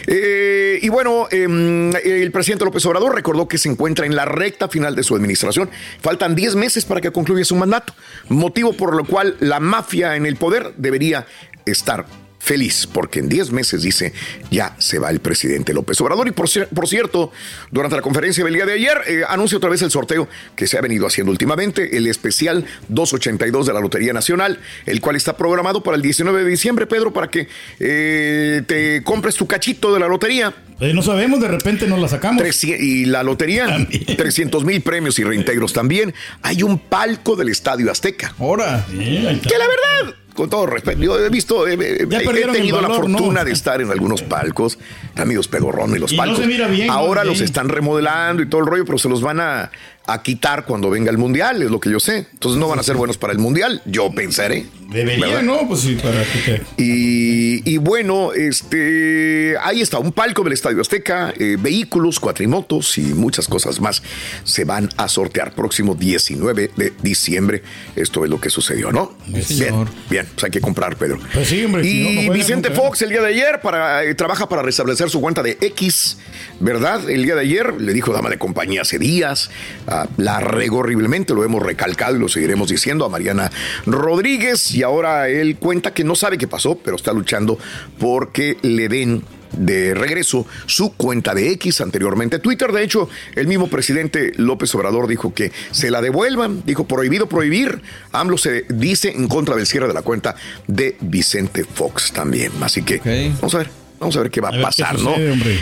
Eh, 0.07 0.79
y 0.81 0.89
bueno, 0.89 1.27
em, 1.31 1.91
el 1.95 2.31
presidente 2.31 2.65
López 2.65 2.85
Obrador 2.85 3.15
recordó 3.15 3.47
que 3.47 3.57
se 3.57 3.69
encuentra 3.69 4.05
en 4.05 4.15
la 4.15 4.25
recta 4.25 4.67
final 4.67 4.95
de 4.95 5.03
su 5.03 5.15
administración. 5.15 5.69
Faltan 6.01 6.35
10 6.35 6.55
meses 6.55 6.85
para 6.85 7.01
que 7.01 7.11
concluya 7.11 7.45
su 7.45 7.55
mandato, 7.55 7.93
motivo 8.29 8.73
por 8.73 8.95
lo 8.95 9.05
cual 9.05 9.37
la 9.39 9.59
mafia 9.59 10.15
en 10.15 10.25
el 10.25 10.35
poder 10.35 10.73
debería 10.77 11.25
estar 11.65 12.05
feliz, 12.47 12.87
porque 12.91 13.19
en 13.19 13.27
10 13.27 13.51
meses, 13.51 13.81
dice, 13.81 14.13
ya 14.49 14.73
se 14.79 14.99
va 14.99 15.09
el 15.09 15.19
presidente 15.19 15.73
López 15.73 15.99
Obrador. 15.99 16.27
Y 16.29 16.31
por, 16.31 16.47
cier- 16.47 16.67
por 16.69 16.87
cierto, 16.87 17.31
durante 17.71 17.97
la 17.97 18.01
conferencia 18.01 18.43
del 18.45 18.53
día 18.53 18.65
de 18.65 18.73
ayer, 18.73 18.97
eh, 19.05 19.21
anuncia 19.27 19.57
otra 19.57 19.69
vez 19.69 19.81
el 19.81 19.91
sorteo 19.91 20.29
que 20.55 20.65
se 20.65 20.77
ha 20.77 20.81
venido 20.81 21.05
haciendo 21.05 21.31
últimamente, 21.31 21.97
el 21.97 22.07
especial 22.07 22.65
282 22.87 23.67
de 23.67 23.73
la 23.73 23.81
Lotería 23.81 24.13
Nacional, 24.13 24.59
el 24.85 25.01
cual 25.01 25.17
está 25.17 25.35
programado 25.35 25.83
para 25.83 25.97
el 25.97 26.01
19 26.01 26.43
de 26.45 26.49
diciembre, 26.49 26.87
Pedro, 26.87 27.11
para 27.11 27.27
que 27.29 27.49
eh, 27.79 28.61
te 28.65 29.03
compres 29.03 29.35
tu 29.35 29.45
cachito 29.45 29.93
de 29.93 29.99
la 29.99 30.07
lotería. 30.07 30.53
Pues 30.79 30.93
no 30.93 31.01
sabemos, 31.01 31.41
de 31.41 31.47
repente 31.49 31.87
nos 31.87 31.99
la 31.99 32.07
sacamos. 32.07 32.41
Y 32.63 33.05
la 33.05 33.23
lotería, 33.23 33.65
También. 33.65 34.05
300 34.15 34.63
mil 34.63 34.81
premios 34.81 35.19
y 35.19 35.23
reintegros 35.23 35.73
también. 35.73 36.13
Hay 36.43 36.63
un 36.63 36.79
palco 36.79 37.35
del 37.35 37.49
Estadio 37.49 37.91
Azteca. 37.91 38.33
Ahora. 38.39 38.85
Sí, 38.89 39.17
está. 39.27 39.49
Que 39.49 39.57
la 39.57 39.65
verdad, 39.67 40.15
con 40.37 40.49
todo 40.51 40.67
respeto, 40.67 41.01
yo 41.01 41.17
he 41.19 41.29
visto, 41.29 41.67
he 41.67 41.75
perdieron 41.75 42.55
tenido 42.55 42.79
la 42.79 42.89
fortuna 42.89 43.39
¿no? 43.39 43.45
de 43.45 43.51
estar 43.51 43.81
en 43.81 43.89
algunos 43.89 44.21
palcos, 44.21 44.77
amigos 45.15 45.47
pedorrón 45.47 45.95
y 45.95 45.99
los 45.99 46.13
Y 46.13 46.15
no 46.15 46.21
palcos. 46.21 46.39
se 46.39 46.45
mira 46.45 46.67
bien, 46.67 46.89
Ahora 46.91 47.23
los 47.23 47.41
están 47.41 47.67
remodelando 47.67 48.43
y 48.43 48.47
todo 48.47 48.61
el 48.61 48.67
rollo, 48.67 48.85
pero 48.85 48.99
se 48.99 49.09
los 49.09 49.21
van 49.21 49.39
a, 49.39 49.71
a 50.05 50.21
quitar 50.21 50.65
cuando 50.65 50.91
venga 50.91 51.09
el 51.09 51.17
mundial, 51.17 51.63
es 51.63 51.71
lo 51.71 51.79
que 51.79 51.89
yo 51.89 51.99
sé. 51.99 52.27
Entonces 52.31 52.59
no 52.59 52.67
van 52.67 52.77
a 52.77 52.83
ser 52.83 52.95
buenos 52.95 53.17
para 53.17 53.33
el 53.33 53.39
mundial, 53.39 53.81
yo 53.85 54.11
pensaré. 54.11 54.67
Debería, 54.89 55.27
¿verdad? 55.27 55.43
¿no? 55.43 55.67
Pues 55.67 55.81
sí, 55.81 55.97
para 56.01 56.23
que 56.23 56.39
te- 56.39 56.61
Y, 56.81 57.61
y 57.69 57.77
bueno, 57.77 58.31
este, 58.33 59.55
ahí 59.61 59.81
está 59.81 59.99
un 59.99 60.11
palco 60.11 60.43
del 60.43 60.53
Estadio 60.53 60.79
Azteca, 60.81 61.33
eh, 61.37 61.57
vehículos, 61.59 62.19
cuatrimotos 62.19 62.97
y 62.97 63.01
muchas 63.01 63.47
cosas 63.47 63.81
más 63.81 64.01
se 64.43 64.63
van 64.63 64.89
a 64.97 65.07
sortear 65.07 65.53
próximo 65.53 65.93
19 65.95 66.71
de 66.75 66.93
diciembre. 67.01 67.63
Esto 67.95 68.23
es 68.23 68.29
lo 68.29 68.39
que 68.39 68.49
sucedió, 68.49 68.91
¿no? 68.91 69.17
bien, 69.27 69.85
bien, 70.09 70.25
pues 70.33 70.43
hay 70.45 70.51
que 70.51 70.61
comprar, 70.61 70.95
Pedro. 70.95 71.19
Pues 71.33 71.47
sí, 71.49 71.65
hombre. 71.65 71.83
si 71.83 72.03
no, 72.03 72.09
no 72.13 72.21
Y 72.21 72.29
Vicente 72.29 72.69
nunca. 72.69 72.81
Fox 72.81 73.01
el 73.01 73.09
día 73.09 73.21
de 73.21 73.27
ayer 73.27 73.59
para, 73.61 74.03
eh, 74.03 74.15
trabaja 74.15 74.47
para 74.47 74.61
restablecer 74.61 75.09
su 75.09 75.19
cuenta 75.19 75.43
de 75.43 75.57
X, 75.59 76.17
¿verdad? 76.59 77.09
El 77.09 77.23
día 77.23 77.35
de 77.35 77.41
ayer 77.41 77.73
le 77.81 77.91
dijo 77.93 78.13
dama 78.13 78.29
de 78.29 78.37
compañía 78.37 78.83
hace 78.83 78.99
días, 78.99 79.49
ah, 79.87 80.07
la 80.17 80.39
regó 80.39 80.77
horriblemente, 80.77 81.33
lo 81.33 81.43
hemos 81.43 81.61
recalcado 81.61 82.15
y 82.15 82.19
lo 82.19 82.29
seguiremos 82.29 82.69
diciendo 82.69 83.03
a 83.05 83.09
Mariana 83.09 83.51
Rodríguez 83.85 84.76
y 84.77 84.83
ahora 84.83 85.27
él 85.27 85.57
cuenta 85.57 85.91
que 85.91 86.03
no 86.03 86.13
sabe 86.13 86.37
qué 86.37 86.47
pasó, 86.47 86.77
pero 86.77 86.97
está 86.97 87.11
luchando 87.11 87.57
porque 87.97 88.57
le 88.61 88.87
den 88.87 89.23
de 89.53 89.95
regreso 89.95 90.45
su 90.67 90.93
cuenta 90.93 91.33
de 91.33 91.49
X 91.53 91.81
anteriormente 91.81 92.37
Twitter. 92.37 92.71
De 92.71 92.83
hecho, 92.83 93.09
el 93.35 93.47
mismo 93.47 93.71
presidente 93.71 94.33
López 94.35 94.75
Obrador 94.75 95.07
dijo 95.07 95.33
que 95.33 95.51
se 95.71 95.89
la 95.89 95.99
devuelvan. 96.03 96.61
Dijo 96.63 96.87
prohibido 96.87 97.27
prohibir. 97.27 97.81
AMLO 98.11 98.37
se 98.37 98.65
dice 98.69 99.09
en 99.09 99.27
contra 99.27 99.55
del 99.55 99.65
cierre 99.65 99.87
de 99.87 99.95
la 99.95 100.03
cuenta 100.03 100.35
de 100.67 100.95
Vicente 101.01 101.63
Fox 101.63 102.11
también. 102.11 102.51
Así 102.61 102.83
que 102.83 103.31
vamos 103.41 103.55
a 103.55 103.57
ver. 103.57 103.86
Vamos 103.99 104.15
a 104.15 104.21
ver 104.21 104.29
qué 104.31 104.41
va 104.41 104.49
a, 104.49 104.51
pasar, 104.61 104.99
¿no? 104.99 105.15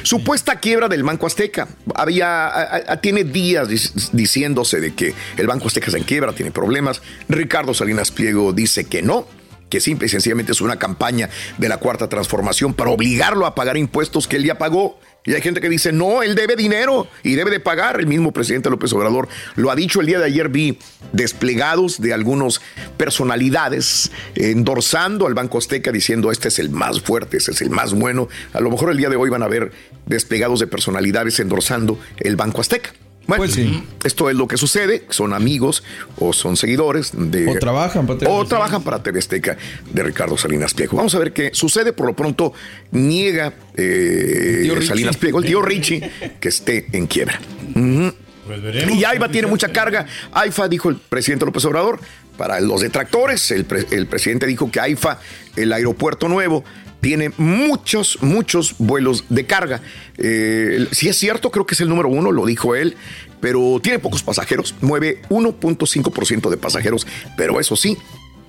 Supuesta 0.03 0.59
quiebra 0.59 0.87
del 0.89 1.03
Banco 1.03 1.25
Azteca. 1.27 1.67
Había, 1.95 2.47
a- 2.47 2.93
a- 2.93 3.01
tiene 3.01 3.23
días 3.23 3.69
dic- 3.69 4.09
diciéndose 4.11 4.79
de 4.81 4.93
que 4.93 5.13
el 5.37 5.47
Banco 5.47 5.67
Azteca 5.67 5.87
está 5.87 5.97
en 5.97 6.03
quiebra, 6.03 6.33
tiene 6.33 6.51
problemas. 6.51 7.01
Ricardo 7.29 7.73
Salinas 7.73 8.11
Pliego 8.11 8.51
dice 8.53 8.85
que 8.85 9.01
no, 9.01 9.27
que 9.69 9.79
simple 9.79 10.07
y 10.07 10.09
sencillamente 10.09 10.51
es 10.51 10.61
una 10.61 10.77
campaña 10.77 11.29
de 11.57 11.69
la 11.69 11.77
cuarta 11.77 12.07
transformación 12.09 12.73
para 12.73 12.91
obligarlo 12.91 13.45
a 13.45 13.55
pagar 13.55 13.77
impuestos 13.77 14.27
que 14.27 14.35
él 14.35 14.43
ya 14.45 14.57
pagó. 14.57 14.99
Y 15.25 15.33
hay 15.33 15.41
gente 15.41 15.59
que 15.59 15.69
dice, 15.69 15.91
no, 15.91 16.21
él 16.23 16.35
debe 16.35 16.55
dinero 16.55 17.07
y 17.23 17.35
debe 17.35 17.51
de 17.51 17.59
pagar. 17.59 17.99
El 17.99 18.07
mismo 18.07 18.31
presidente 18.31 18.69
López 18.69 18.93
Obrador 18.93 19.27
lo 19.55 19.71
ha 19.71 19.75
dicho. 19.75 19.99
El 19.99 20.07
día 20.07 20.19
de 20.19 20.25
ayer 20.25 20.49
vi 20.49 20.77
desplegados 21.11 21.99
de 21.99 22.13
algunas 22.13 22.61
personalidades 22.97 24.11
endorsando 24.35 25.25
al 25.27 25.33
Banco 25.33 25.57
Azteca 25.57 25.91
diciendo, 25.91 26.31
este 26.31 26.49
es 26.49 26.59
el 26.59 26.69
más 26.69 27.01
fuerte, 27.01 27.37
este 27.37 27.51
es 27.51 27.61
el 27.61 27.71
más 27.71 27.93
bueno. 27.93 28.27
A 28.53 28.61
lo 28.61 28.69
mejor 28.69 28.91
el 28.91 28.97
día 28.97 29.09
de 29.09 29.15
hoy 29.15 29.29
van 29.29 29.43
a 29.43 29.47
ver 29.47 29.71
desplegados 30.05 30.59
de 30.59 30.67
personalidades 30.67 31.39
endorsando 31.39 31.99
el 32.17 32.35
Banco 32.35 32.61
Azteca. 32.61 32.93
Bueno, 33.27 33.41
Pues 33.41 33.53
sí. 33.53 33.83
esto 34.03 34.29
es 34.29 34.35
lo 34.35 34.47
que 34.47 34.55
sucede, 34.57 35.05
son 35.09 35.33
amigos 35.33 35.83
o 36.19 36.31
son 36.31 36.57
seguidores 36.57 37.11
de... 37.13 37.47
O 37.47 37.55
trabajan 37.55 38.05
para 38.05 38.19
TV 38.19 38.31
O 38.31 38.45
trabajan 38.45 38.83
para 38.83 39.01
TV 39.01 39.17
Azteca 39.19 39.57
de 39.91 40.03
Ricardo 40.03 40.37
Salinas 40.37 40.73
Pliego. 40.73 40.97
Vamos 40.97 41.15
a 41.15 41.19
ver 41.19 41.33
qué 41.33 41.49
sucede. 41.53 41.91
Por 41.93 42.05
lo 42.05 42.15
pronto, 42.15 42.53
niega 42.91 43.53
eh. 43.75 44.79
Salinas 44.85 45.17
Pliego, 45.17 45.39
el 45.39 45.45
tío 45.45 45.61
Richie, 45.61 46.09
que 46.39 46.49
esté 46.49 46.85
en 46.91 47.07
quiebra. 47.07 47.39
Pues 47.73 48.61
veremos. 48.61 48.95
Y 48.97 49.03
AIFA 49.03 49.29
tiene 49.29 49.47
mucha 49.47 49.69
carga. 49.71 50.05
AIFA, 50.31 50.67
dijo 50.67 50.89
el 50.89 50.97
presidente 50.97 51.45
López 51.45 51.65
Obrador, 51.65 51.99
para 52.37 52.59
los 52.59 52.81
detractores, 52.81 53.49
el, 53.51 53.65
pre- 53.65 53.87
el 53.91 54.05
presidente 54.07 54.45
dijo 54.45 54.69
que 54.69 54.79
AIFA, 54.79 55.19
el 55.55 55.73
aeropuerto 55.73 56.27
nuevo, 56.29 56.63
tiene 57.05 57.31
muchos, 57.37 58.17
muchos 58.23 58.73
vuelos 58.79 59.25
de 59.29 59.45
carga. 59.45 59.79
Eh, 60.17 60.87
si 60.91 61.07
es 61.07 61.15
cierto, 61.15 61.51
creo 61.51 61.63
que 61.63 61.75
es 61.75 61.81
el 61.81 61.87
número 61.87 62.09
uno, 62.09 62.31
lo 62.31 62.47
dijo 62.47 62.73
él, 62.73 62.95
pero 63.39 63.79
tiene 63.79 63.99
pocos 63.99 64.23
pasajeros, 64.23 64.73
mueve 64.81 65.21
1.5% 65.29 66.49
de 66.49 66.57
pasajeros, 66.57 67.05
pero 67.37 67.59
eso 67.59 67.75
sí, 67.75 67.95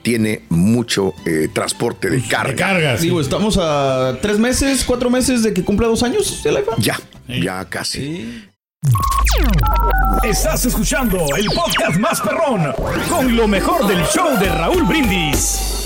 tiene 0.00 0.46
mucho 0.48 1.12
eh, 1.26 1.50
transporte 1.52 2.08
de 2.08 2.22
carga. 2.22 2.52
De 2.52 2.56
cargas. 2.56 3.02
Digo, 3.02 3.20
estamos 3.20 3.58
a 3.60 4.16
tres 4.22 4.38
meses, 4.38 4.84
cuatro 4.86 5.10
meses 5.10 5.42
de 5.42 5.52
que 5.52 5.62
cumpla 5.62 5.86
dos 5.88 6.02
años 6.02 6.40
el 6.46 6.56
iPhone. 6.56 6.76
Ya, 6.78 6.98
ya 7.28 7.62
casi. 7.66 8.42
Estás 10.24 10.64
escuchando 10.64 11.26
el 11.36 11.44
podcast 11.48 11.98
más 11.98 12.22
perrón 12.22 12.72
con 13.10 13.36
lo 13.36 13.46
mejor 13.46 13.86
del 13.86 14.02
show 14.06 14.38
de 14.38 14.48
Raúl 14.48 14.84
Brindis. 14.84 15.85